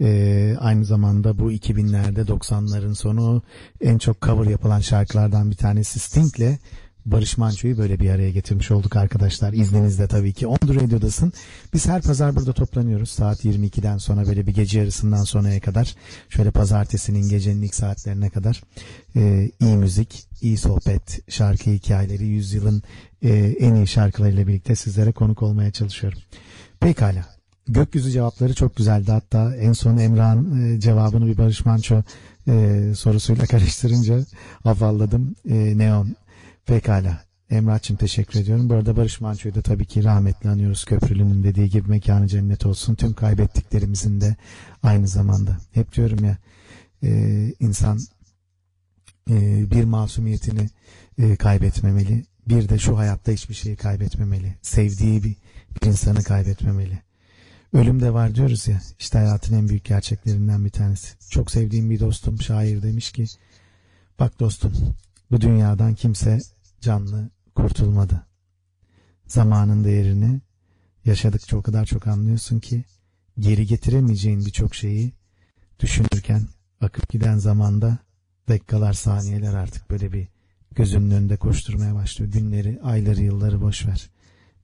Ee, 0.00 0.56
aynı 0.60 0.84
zamanda 0.84 1.38
bu 1.38 1.52
2000'lerde 1.52 2.26
90'ların 2.26 2.94
sonu 2.94 3.42
en 3.80 3.98
çok 3.98 4.22
cover 4.22 4.50
yapılan 4.50 4.80
şarkılardan 4.80 5.50
bir 5.50 5.56
tanesi 5.56 5.98
Sting'le 5.98 6.58
Barış 7.12 7.38
Manço'yu 7.38 7.78
böyle 7.78 8.00
bir 8.00 8.10
araya 8.10 8.30
getirmiş 8.30 8.70
olduk 8.70 8.96
arkadaşlar. 8.96 9.52
İzninizle 9.52 10.06
tabii 10.06 10.32
ki. 10.32 10.46
On 10.46 10.56
The 10.56 10.74
Radio'dasın. 10.74 11.32
Biz 11.74 11.86
her 11.86 12.02
pazar 12.02 12.36
burada 12.36 12.52
toplanıyoruz. 12.52 13.10
Saat 13.10 13.44
22'den 13.44 13.98
sonra 13.98 14.26
böyle 14.26 14.46
bir 14.46 14.54
gece 14.54 14.78
yarısından 14.78 15.24
sonraya 15.24 15.60
kadar. 15.60 15.94
Şöyle 16.28 16.50
pazartesinin 16.50 17.28
gecenin 17.28 17.62
ilk 17.62 17.74
saatlerine 17.74 18.30
kadar. 18.30 18.62
Ee, 19.16 19.50
iyi 19.60 19.76
müzik, 19.76 20.24
iyi 20.42 20.56
sohbet, 20.56 21.30
şarkı 21.30 21.70
hikayeleri, 21.70 22.26
yüzyılın 22.26 22.82
e, 23.22 23.28
en 23.60 23.74
iyi 23.74 23.86
şarkılarıyla 23.86 24.46
birlikte 24.46 24.76
sizlere 24.76 25.12
konuk 25.12 25.42
olmaya 25.42 25.70
çalışıyorum. 25.70 26.18
Pekala. 26.80 27.38
Gökyüzü 27.68 28.10
cevapları 28.10 28.54
çok 28.54 28.76
güzeldi. 28.76 29.12
Hatta 29.12 29.56
en 29.56 29.72
son 29.72 29.96
Emrah'ın 29.96 30.76
e, 30.76 30.80
cevabını 30.80 31.26
bir 31.26 31.38
Barış 31.38 31.64
Manço 31.64 32.02
e, 32.48 32.82
sorusuyla 32.96 33.46
karıştırınca 33.46 34.20
afalladım. 34.64 35.34
E, 35.50 35.78
Neon. 35.78 36.16
Pekala. 36.68 37.24
Emrah'cığım 37.50 37.96
teşekkür 37.96 38.40
ediyorum. 38.40 38.70
Bu 38.70 38.74
arada 38.74 38.96
Barış 38.96 39.20
Manço'yu 39.20 39.54
da 39.54 39.62
tabii 39.62 39.86
ki 39.86 40.04
rahmetli 40.04 40.50
anıyoruz. 40.50 40.84
Köprülü'nün 40.84 41.42
dediği 41.42 41.70
gibi 41.70 41.90
mekanı 41.90 42.28
cennet 42.28 42.66
olsun. 42.66 42.94
Tüm 42.94 43.14
kaybettiklerimizin 43.14 44.20
de 44.20 44.36
aynı 44.82 45.08
zamanda. 45.08 45.56
Hep 45.72 45.94
diyorum 45.94 46.24
ya 46.24 46.36
e, 47.02 47.10
insan 47.60 47.98
e, 49.30 49.70
bir 49.70 49.84
masumiyetini 49.84 50.68
e, 51.18 51.36
kaybetmemeli. 51.36 52.24
Bir 52.48 52.68
de 52.68 52.78
şu 52.78 52.98
hayatta 52.98 53.32
hiçbir 53.32 53.54
şeyi 53.54 53.76
kaybetmemeli. 53.76 54.56
Sevdiği 54.62 55.24
bir, 55.24 55.36
bir 55.82 55.86
insanı 55.86 56.22
kaybetmemeli. 56.22 56.98
Ölüm 57.72 58.00
de 58.00 58.14
var 58.14 58.34
diyoruz 58.34 58.68
ya. 58.68 58.80
İşte 58.98 59.18
hayatın 59.18 59.58
en 59.58 59.68
büyük 59.68 59.84
gerçeklerinden 59.84 60.64
bir 60.64 60.70
tanesi. 60.70 61.08
Çok 61.30 61.50
sevdiğim 61.50 61.90
bir 61.90 62.00
dostum 62.00 62.42
şair 62.42 62.82
demiş 62.82 63.12
ki 63.12 63.26
bak 64.18 64.40
dostum 64.40 64.72
bu 65.30 65.40
dünyadan 65.40 65.94
kimse 65.94 66.38
canlı 66.80 67.30
kurtulmadı. 67.54 68.26
Zamanın 69.26 69.84
değerini 69.84 70.40
yaşadıkça 71.04 71.56
o 71.56 71.62
kadar 71.62 71.84
çok 71.84 72.06
anlıyorsun 72.06 72.60
ki 72.60 72.84
geri 73.38 73.66
getiremeyeceğin 73.66 74.46
birçok 74.46 74.74
şeyi 74.74 75.12
düşünürken 75.80 76.48
akıp 76.80 77.08
giden 77.08 77.38
zamanda 77.38 77.98
dakikalar 78.48 78.92
saniyeler 78.92 79.54
artık 79.54 79.90
böyle 79.90 80.12
bir 80.12 80.28
gözünün 80.74 81.10
önünde 81.10 81.36
koşturmaya 81.36 81.94
başlıyor. 81.94 82.32
Günleri, 82.32 82.80
ayları, 82.82 83.22
yılları 83.22 83.60
boş 83.60 83.86
ver. 83.86 84.10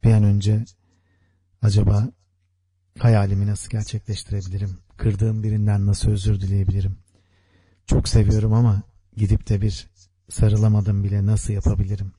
Bir 0.04 0.12
an 0.12 0.24
önce 0.24 0.64
acaba 1.62 2.08
hayalimi 2.98 3.46
nasıl 3.46 3.70
gerçekleştirebilirim? 3.70 4.78
Kırdığım 4.96 5.42
birinden 5.42 5.86
nasıl 5.86 6.10
özür 6.10 6.40
dileyebilirim? 6.40 6.96
Çok 7.86 8.08
seviyorum 8.08 8.52
ama 8.52 8.82
gidip 9.16 9.48
de 9.48 9.60
bir 9.60 9.86
sarılamadım 10.28 11.04
bile 11.04 11.26
nasıl 11.26 11.52
yapabilirim? 11.52 12.12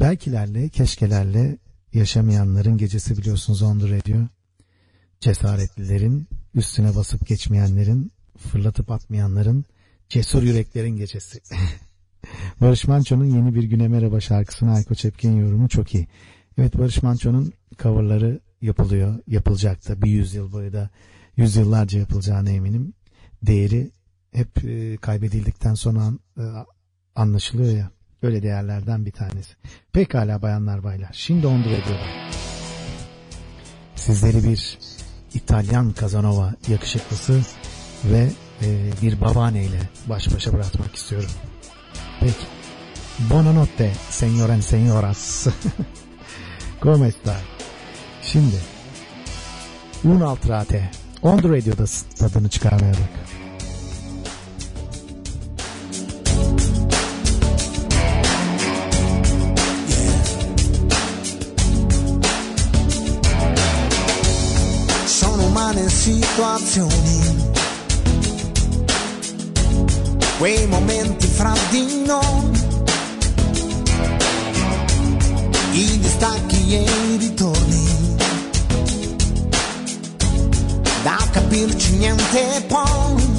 Belkilerle, 0.00 0.68
keşkelerle 0.68 1.58
yaşamayanların 1.92 2.78
gecesi 2.78 3.18
biliyorsunuz 3.18 3.62
on 3.62 3.78
the 3.78 3.96
radio. 3.96 4.16
Cesaretlilerin, 5.20 6.28
üstüne 6.54 6.96
basıp 6.96 7.26
geçmeyenlerin, 7.26 8.12
fırlatıp 8.38 8.90
atmayanların, 8.90 9.64
cesur 10.08 10.42
yüreklerin 10.42 10.96
gecesi. 10.96 11.40
Barış 12.60 12.84
Manço'nun 12.84 13.24
yeni 13.24 13.54
bir 13.54 13.62
güne 13.62 13.88
merhaba 13.88 14.20
şarkısına 14.20 14.74
Ayko 14.74 14.94
Çepkin 14.94 15.36
yorumu 15.36 15.68
çok 15.68 15.94
iyi. 15.94 16.06
Evet 16.58 16.78
Barış 16.78 17.02
Manço'nun 17.02 17.52
coverları 17.78 18.40
yapılıyor, 18.60 19.18
yapılacak 19.26 19.88
da 19.88 20.02
bir 20.02 20.10
yüzyıl 20.10 20.52
boyu 20.52 20.72
da 20.72 20.90
yüzyıllarca 21.36 21.98
yapılacağına 21.98 22.50
eminim. 22.50 22.94
Değeri 23.42 23.90
hep 24.32 24.64
e, 24.64 24.96
kaybedildikten 24.96 25.74
sonra 25.74 26.12
e, 26.38 26.42
anlaşılıyor 27.16 27.76
ya. 27.76 27.90
Öyle 28.22 28.42
değerlerden 28.42 29.06
bir 29.06 29.12
tanesi. 29.12 29.52
Pekala 29.92 30.42
bayanlar 30.42 30.84
baylar. 30.84 31.10
Şimdi 31.12 31.46
on 31.46 31.62
the 31.62 31.70
radio'da. 31.70 32.06
Sizleri 33.96 34.44
bir 34.44 34.78
İtalyan 35.34 35.92
Kazanova 35.92 36.54
yakışıklısı 36.68 37.40
ve 38.04 38.28
e, 38.62 38.90
bir 39.02 39.20
babaanneyle 39.20 39.80
baş 40.06 40.34
başa 40.34 40.52
bırakmak 40.52 40.94
istiyorum. 40.94 41.30
Peki. 42.20 42.46
Buonanotte, 43.30 43.92
signore 44.10 44.52
and 44.52 44.62
signoras. 44.62 45.46
Come 46.82 47.12
sta? 47.12 47.36
Şimdi 48.22 48.56
Un'altrate 50.04 50.90
On 51.22 51.38
the 51.38 51.48
Radio'da 51.48 51.84
tadını 52.18 52.48
çıkarmaya 52.48 52.92
bak. 52.92 53.31
Situazioni, 66.02 67.52
quei 70.36 70.66
momenti 70.66 71.28
fra 71.28 71.54
di 71.70 72.02
noi, 72.04 72.50
i 75.70 75.98
distacchi 76.00 76.74
e 76.74 76.82
i 76.82 77.16
ritorni, 77.18 78.16
da 81.04 81.24
capirci 81.30 81.92
niente 81.92 82.64
poi, 82.66 83.31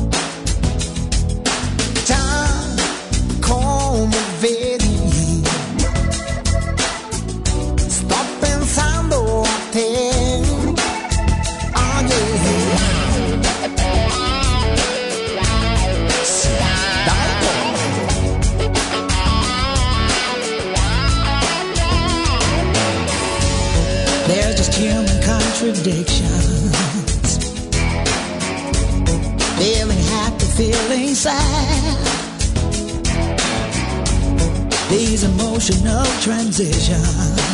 transition. 36.23 37.52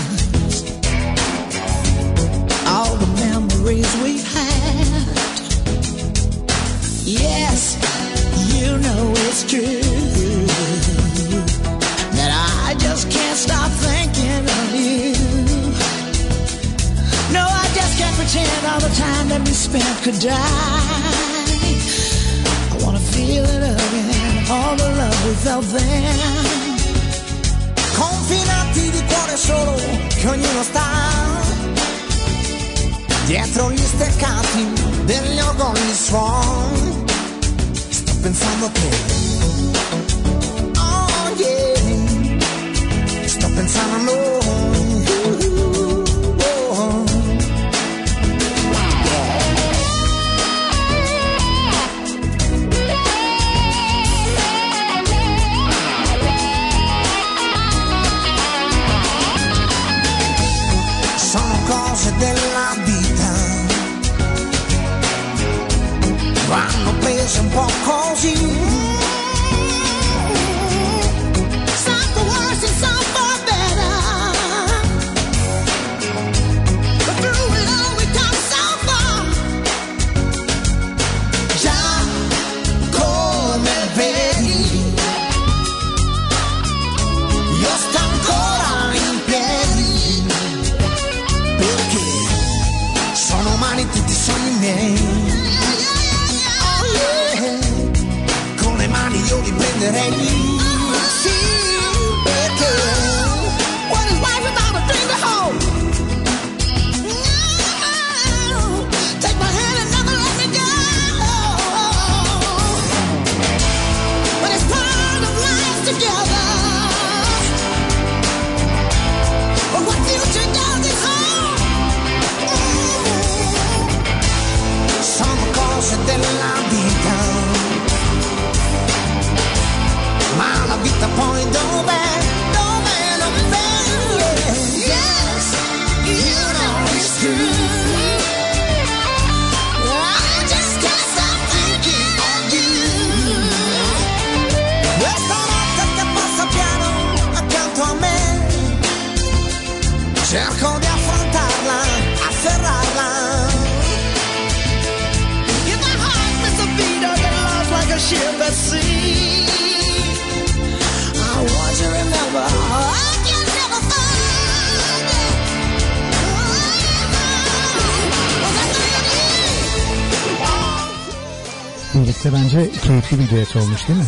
Bir 173.32 173.36
düet 173.36 173.56
olmuş 173.56 173.88
değil 173.88 174.00
mi? 174.00 174.06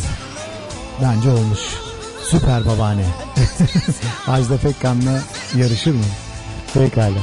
Bence 1.02 1.30
olmuş. 1.30 1.60
Süper 2.24 2.66
babaanne. 2.66 3.06
Ajda 4.28 4.58
Pekkan'la 4.58 5.22
yarışır 5.58 5.92
mı? 5.92 6.04
Pekala. 6.74 7.20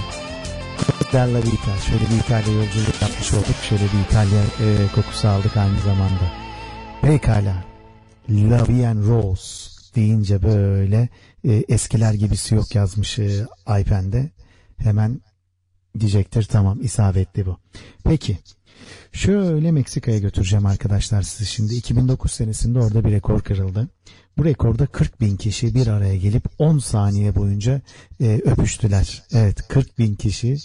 Della 1.12 1.38
Vita. 1.38 1.78
Şöyle 1.86 2.01
bir 2.01 2.24
İtalya 2.24 2.55
yolculuğu 2.55 2.92
yapmış 3.03 3.32
olduk. 3.32 3.57
Şöyle 3.68 3.82
bir 3.82 4.09
İtalya 4.09 4.42
e, 4.42 4.66
kokusu 4.94 5.28
aldık 5.28 5.57
aynı 5.57 5.80
zamanda. 5.80 6.32
Pekala. 7.03 7.64
La 8.30 8.68
Vie 8.68 8.82
en 8.82 9.09
Rose 9.09 9.70
deyince 9.94 10.42
böyle 10.42 11.09
e, 11.44 11.64
eskiler 11.68 12.14
gibisi 12.14 12.55
yok 12.55 12.74
yazmış 12.74 13.18
e, 13.18 13.46
Aypen'de. 13.66 14.30
Hemen 14.76 15.20
diyecektir 16.01 16.44
tamam 16.44 16.78
isabetli 16.82 17.46
bu. 17.46 17.57
Peki 18.05 18.38
Şöyle 19.12 19.72
Meksika'ya 19.72 20.18
götüreceğim 20.18 20.66
arkadaşlar 20.66 21.22
sizi 21.22 21.51
şimdi. 21.51 21.74
2009 21.74 22.33
senesinde 22.33 22.79
orada 22.79 23.05
bir 23.05 23.12
rekor 23.12 23.41
kırıldı. 23.41 23.89
Bu 24.39 24.45
rekorda 24.45 24.87
40 24.87 25.20
bin 25.20 25.37
kişi 25.37 25.74
bir 25.74 25.87
araya 25.87 26.16
gelip 26.16 26.45
10 26.59 26.79
saniye 26.79 27.35
boyunca 27.35 27.81
e, 28.20 28.41
öpüştüler. 28.45 29.22
Evet 29.33 29.68
40 29.68 29.99
bin 29.99 30.14
kişi 30.14 30.57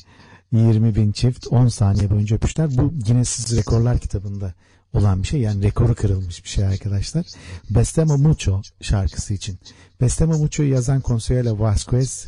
20 0.51 0.95
bin 0.95 1.11
çift 1.11 1.47
10 1.47 1.67
saniye 1.67 2.09
boyunca 2.09 2.35
öpüştüler. 2.35 2.77
Bu 2.77 2.93
Guinness 3.05 3.57
Rekorlar 3.57 3.99
kitabında 3.99 4.53
olan 4.93 5.23
bir 5.23 5.27
şey. 5.27 5.41
Yani 5.41 5.63
rekoru 5.63 5.95
kırılmış 5.95 6.43
bir 6.43 6.49
şey 6.49 6.65
arkadaşlar. 6.65 7.25
Bestemo 7.69 8.17
Mucho 8.17 8.61
şarkısı 8.81 9.33
için. 9.33 9.59
Bestemo 10.01 10.37
Mucho'yu 10.37 10.69
yazan 10.69 11.01
Consuelo 11.05 11.59
Vasquez 11.59 12.27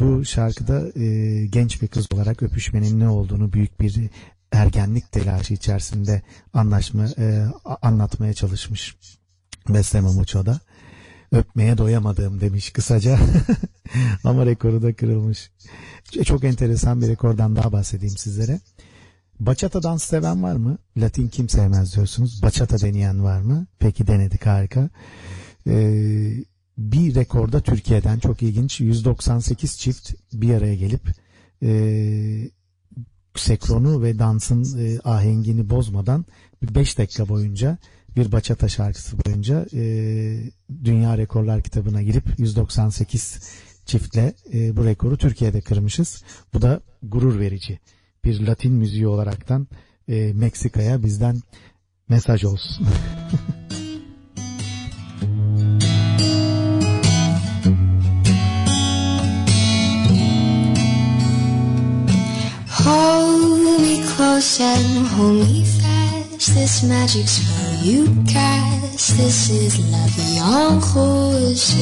bu 0.00 0.24
şarkıda 0.24 1.00
e, 1.00 1.46
genç 1.46 1.82
bir 1.82 1.88
kız 1.88 2.06
olarak 2.12 2.42
öpüşmenin 2.42 3.00
ne 3.00 3.08
olduğunu 3.08 3.52
büyük 3.52 3.80
bir 3.80 4.10
ergenlik 4.52 5.12
telaşı 5.12 5.54
içerisinde 5.54 6.22
anlaşma 6.54 7.06
e, 7.18 7.46
anlatmaya 7.82 8.34
çalışmış. 8.34 8.96
Besleme 9.68 10.10
Mucho'da. 10.10 10.60
Öpmeye 11.32 11.78
doyamadığım 11.78 12.40
demiş 12.40 12.70
kısaca. 12.70 13.18
Ama 14.24 14.46
rekoru 14.46 14.82
da 14.82 14.94
kırılmış. 14.94 15.50
Çok 16.24 16.44
enteresan 16.44 17.00
bir 17.00 17.08
rekordan 17.08 17.56
daha 17.56 17.72
bahsedeyim 17.72 18.16
sizlere. 18.16 18.60
Bachata 19.40 19.82
dans 19.82 20.04
seven 20.04 20.42
var 20.42 20.56
mı? 20.56 20.78
Latin 20.96 21.28
kim 21.28 21.48
sevmez 21.48 21.94
diyorsunuz. 21.94 22.42
Bachata 22.42 22.80
deneyen 22.80 23.24
var 23.24 23.40
mı? 23.40 23.66
Peki 23.78 24.06
denedik 24.06 24.46
harika. 24.46 24.90
Ee, 25.66 26.32
bir 26.78 27.14
rekorda 27.14 27.60
Türkiye'den 27.60 28.18
çok 28.18 28.42
ilginç 28.42 28.80
198 28.80 29.78
çift 29.78 30.12
bir 30.32 30.54
araya 30.54 30.74
gelip 30.74 31.02
e, 31.62 31.70
senkronu 33.34 34.02
ve 34.02 34.18
dansın 34.18 34.78
e, 34.78 34.98
ahengini 35.04 35.70
bozmadan 35.70 36.24
5 36.62 36.98
dakika 36.98 37.28
boyunca 37.28 37.78
bir 38.16 38.32
bachata 38.32 38.68
şarkısı 38.68 39.16
boyunca 39.24 39.66
e, 39.74 39.82
Dünya 40.84 41.18
Rekorlar 41.18 41.62
kitabına 41.62 42.02
girip 42.02 42.24
198 42.38 43.40
çiftle 43.86 44.34
e, 44.54 44.76
bu 44.76 44.84
rekoru 44.84 45.16
Türkiye'de 45.16 45.60
kırmışız. 45.60 46.22
Bu 46.54 46.62
da 46.62 46.80
gurur 47.02 47.40
verici. 47.40 47.78
Bir 48.24 48.46
Latin 48.46 48.72
müziği 48.72 49.06
olaraktan 49.06 49.68
e, 50.08 50.32
Meksika'ya 50.32 51.02
bizden 51.02 51.40
mesaj 52.08 52.44
olsun. 52.44 52.86
close 65.02 65.16
hold 65.16 65.48
me 65.48 65.64
fast. 65.64 66.54
This 66.54 66.82
magic 66.82 67.26
spell 67.28 67.84
you 67.84 68.06
cast. 68.28 69.16
This 69.16 69.50
is 69.50 69.76
Vie 69.76 70.38
en 70.38 70.80
Rose. 70.94 71.74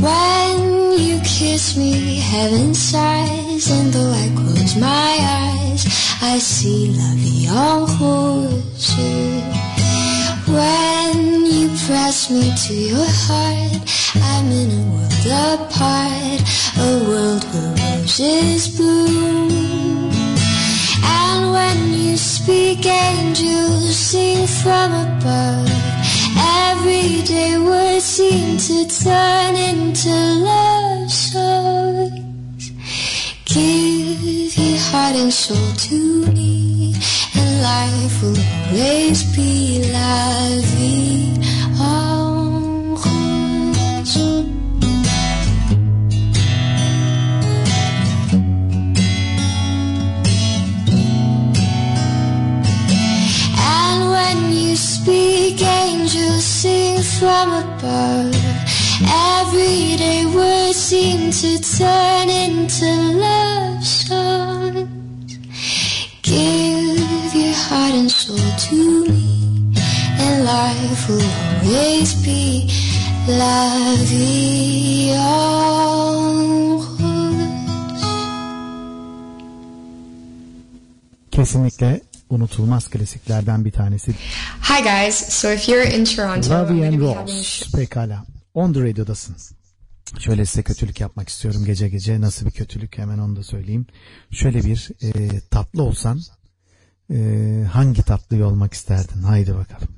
When 0.00 0.98
you 0.98 1.20
kiss 1.20 1.76
me, 1.76 2.20
heaven 2.20 2.74
sighs, 2.74 3.70
and 3.70 3.92
though 3.92 4.12
I 4.12 4.28
close 4.36 4.76
my 4.76 5.18
eyes, 5.20 5.84
I 6.22 6.38
see 6.38 6.92
Vie 6.92 7.48
en 7.48 7.86
Rose. 8.00 8.94
When 10.46 11.46
you 11.46 11.68
press 11.86 12.30
me 12.30 12.52
to 12.66 12.74
your 12.74 13.10
heart, 13.26 13.82
I'm 14.30 14.46
in 14.50 14.70
a 14.70 14.84
world 14.92 15.60
apart, 15.60 16.40
a 16.78 16.90
world 17.08 17.44
where 17.52 17.98
roses 17.98 18.76
bloom. 18.76 19.57
Speak, 22.18 22.84
angels 22.84 23.96
sing 23.96 24.46
from 24.46 24.92
above. 24.92 25.70
Every 26.36 27.22
day 27.22 27.58
words 27.58 28.04
seem 28.04 28.58
to 28.58 28.86
turn 29.02 29.54
into 29.54 30.10
love 30.10 31.10
songs. 31.10 32.72
Give 33.44 34.58
your 34.58 34.78
heart 34.90 35.16
and 35.16 35.32
soul 35.32 35.72
to 35.86 36.26
me, 36.32 36.94
and 37.36 37.62
life 37.62 38.22
will 38.22 38.38
always 38.72 39.22
be 39.36 39.82
vie 39.82 41.17
from 57.18 57.52
above. 57.52 58.34
Everyday 59.38 60.24
words 60.34 60.76
seem 60.76 61.30
to 61.32 61.58
turn 61.78 62.28
into 62.30 62.86
love 63.18 63.84
songs. 63.84 65.38
Give 66.22 67.34
your 67.34 67.54
heart 67.66 67.94
and 67.94 68.10
soul 68.10 68.38
to 68.68 69.10
me, 69.10 69.72
and 70.22 70.44
life 70.44 71.08
will 71.08 71.30
always 71.44 72.14
be 72.24 72.70
la 73.26 73.96
vie 74.10 75.10
en 75.10 76.48
rose. 76.66 76.88
Kesinlikle 81.30 82.07
unutulmaz 82.30 82.90
klasiklerden 82.90 83.64
bir 83.64 83.72
tanesi. 83.72 84.12
Hi 84.62 84.82
guys, 84.82 85.14
so 85.14 85.52
if 85.52 85.68
you're 85.68 85.96
in 85.96 86.04
Toronto, 86.04 86.68
going 86.68 86.84
and 86.84 87.00
Rose. 87.00 87.76
Pekala. 87.76 88.24
On 88.54 88.72
the 88.72 88.80
Radio'dasın. 88.80 89.36
Şöyle 90.18 90.46
size 90.46 90.62
kötülük 90.62 91.00
yapmak 91.00 91.28
istiyorum 91.28 91.64
gece 91.64 91.88
gece. 91.88 92.20
Nasıl 92.20 92.46
bir 92.46 92.50
kötülük 92.50 92.98
hemen 92.98 93.18
onu 93.18 93.36
da 93.36 93.42
söyleyeyim. 93.42 93.86
Şöyle 94.30 94.64
bir 94.64 94.90
e, 95.02 95.40
tatlı 95.40 95.82
olsan 95.82 96.20
e, 97.10 97.16
hangi 97.72 98.02
tatlıyı 98.02 98.46
olmak 98.46 98.72
isterdin? 98.74 99.22
Haydi 99.22 99.54
bakalım. 99.54 99.88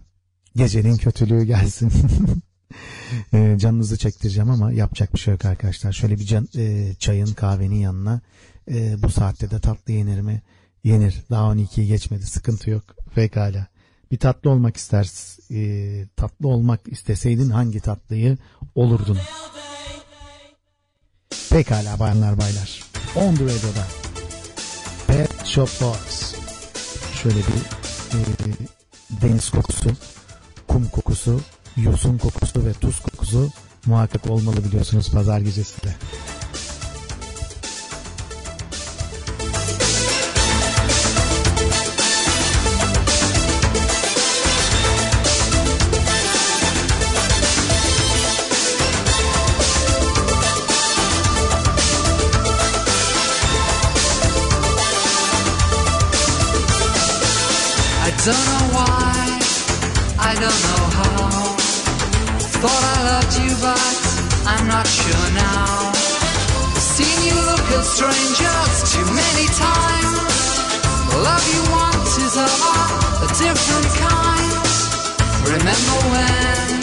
Gecenin 0.57 0.97
kötülüğü 0.97 1.45
gelsin. 1.45 1.93
e, 3.33 3.57
canınızı 3.59 3.99
çektireceğim 3.99 4.51
ama 4.51 4.73
yapacak 4.73 5.15
bir 5.15 5.19
şey 5.19 5.33
yok 5.33 5.45
arkadaşlar. 5.45 5.93
Şöyle 5.93 6.19
bir 6.19 6.25
can, 6.25 6.49
e, 6.57 6.95
çayın 6.99 7.27
kahvenin 7.27 7.81
yanına 7.81 8.21
e, 8.71 9.03
bu 9.03 9.11
saatte 9.11 9.51
de 9.51 9.61
tatlı 9.61 9.93
yenir 9.93 10.21
mi? 10.21 10.43
Yenir. 10.85 11.15
Daha 11.31 11.53
12'yi 11.53 11.87
geçmedi. 11.87 12.27
Sıkıntı 12.27 12.71
yok. 12.71 12.85
Pekala. 13.15 13.67
Bir 14.11 14.19
tatlı 14.19 14.51
olmak 14.51 14.77
istersin. 14.77 15.55
E, 15.55 16.07
tatlı 16.17 16.49
olmak 16.49 16.81
isteseydin 16.89 17.51
hangi 17.51 17.81
tatlıyı 17.81 18.39
olurdun? 18.75 19.19
Pekala 21.51 21.99
bayanlar 21.99 22.39
baylar. 22.39 22.85
On 23.17 23.35
the 23.35 23.45
Radio'da. 23.45 23.87
Pet 25.07 25.47
Shop 25.47 25.69
Boys. 25.81 26.35
Şöyle 27.23 27.37
bir 27.37 27.63
e, 28.13 28.21
deniz 29.23 29.51
kokusu, 29.51 29.91
kum 30.69 30.89
kokusu, 30.89 31.41
yosun 31.77 32.19
kokusu 32.19 32.67
ve 32.67 32.73
tuz 32.73 33.01
kokusu 33.01 33.51
muhakkak 33.87 34.31
olmalı 34.31 34.65
biliyorsunuz 34.65 35.11
pazar 35.11 35.41
gecesi 35.41 35.83
don't 58.25 58.47
know 58.53 58.67
why, 58.77 59.41
I 60.21 60.33
don't 60.37 60.61
know 60.69 60.85
how. 60.99 61.57
Thought 62.61 62.85
I 62.85 62.99
loved 63.09 63.33
you, 63.41 63.53
but 63.65 63.81
I'm 64.45 64.69
not 64.69 64.87
sure 64.87 65.29
now. 65.33 65.93
Seen 66.77 67.19
you 67.25 67.37
look 67.49 67.65
at 67.73 67.85
strangers 67.97 68.77
too 68.93 69.09
many 69.09 69.47
times. 69.57 70.37
The 71.09 71.19
love 71.25 71.45
you 71.49 71.63
want 71.73 72.09
is 72.21 72.37
a 72.37 72.49
different 73.41 73.89
kind. 74.05 74.53
Remember 75.57 75.99
when 76.13 76.77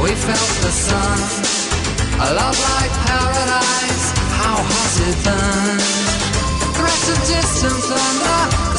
we 0.00 0.16
felt 0.16 0.52
the 0.64 0.72
sun? 0.72 1.20
A 2.24 2.28
love 2.40 2.56
like 2.72 2.94
paradise, 3.04 4.04
how 4.40 4.56
has 4.64 4.94
it 5.08 5.16
burned? 5.28 5.84
Threat 6.72 7.04
of 7.12 7.20
distant 7.28 7.80
thunder, 7.84 8.73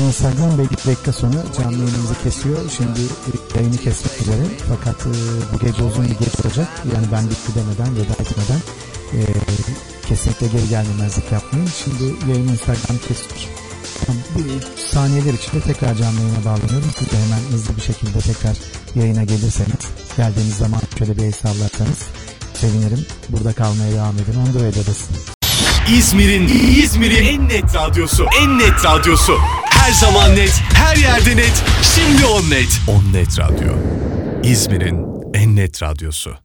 Instagram 0.00 0.58
belli 0.58 0.70
bir 0.70 0.90
dakika 0.90 1.12
sonra 1.12 1.38
canlı 1.56 1.78
yayınımızı 1.78 2.14
kesiyor. 2.22 2.58
Şimdi 2.76 3.00
yayını 3.56 3.76
kesmek 3.76 4.20
üzere. 4.22 4.42
Fakat 4.68 5.06
e, 5.06 5.12
bu 5.52 5.58
gece 5.58 5.82
uzun 5.82 6.04
bir 6.04 6.18
gece 6.18 6.30
olacak. 6.44 6.68
Yani 6.94 7.06
ben 7.12 7.30
bitti 7.30 7.52
demeden, 7.54 7.96
veda 7.96 8.22
etmeden 8.22 8.60
e, 9.14 9.18
kesinlikle 10.08 10.46
geri 10.46 10.68
gelmemezlik 10.68 11.32
yapmayın. 11.32 11.68
Şimdi 11.84 12.30
yayını 12.30 12.52
Instagram 12.52 12.98
kesiyor. 13.08 13.48
Bir 14.36 14.82
saniyeler 14.92 15.34
içinde 15.34 15.60
tekrar 15.60 15.94
canlı 15.94 16.20
yayına 16.20 16.44
bağlanıyorum. 16.44 16.90
Siz 16.98 17.10
de 17.10 17.16
hemen 17.16 17.40
hızlı 17.52 17.76
bir 17.76 17.82
şekilde 17.82 18.18
tekrar 18.18 18.56
yayına 18.94 19.24
gelirseniz, 19.24 19.84
geldiğiniz 20.16 20.56
zaman 20.56 20.80
şöyle 20.98 21.16
bir 21.16 21.22
el 21.22 21.32
sevinirim. 22.54 23.06
Burada 23.28 23.52
kalmaya 23.52 23.92
devam 23.92 24.14
edin. 24.14 24.40
Onu 24.46 24.54
da 24.54 24.64
vedadasın. 24.64 25.16
İzmir'in 25.88 26.48
İzmir'in 26.82 27.26
en 27.26 27.48
net 27.48 27.74
radyosu. 27.74 28.26
En 28.42 28.58
net 28.58 28.84
radyosu. 28.84 29.38
Her 29.88 29.94
zaman 29.94 30.36
net, 30.36 30.62
her 30.74 30.96
yerde 30.96 31.36
net. 31.36 31.64
Şimdi 31.94 32.24
on 32.26 32.50
net. 32.50 32.80
On 32.88 33.12
net 33.12 33.38
radyo. 33.38 33.74
İzmir'in 34.42 35.06
en 35.34 35.56
net 35.56 35.82
radyosu. 35.82 36.38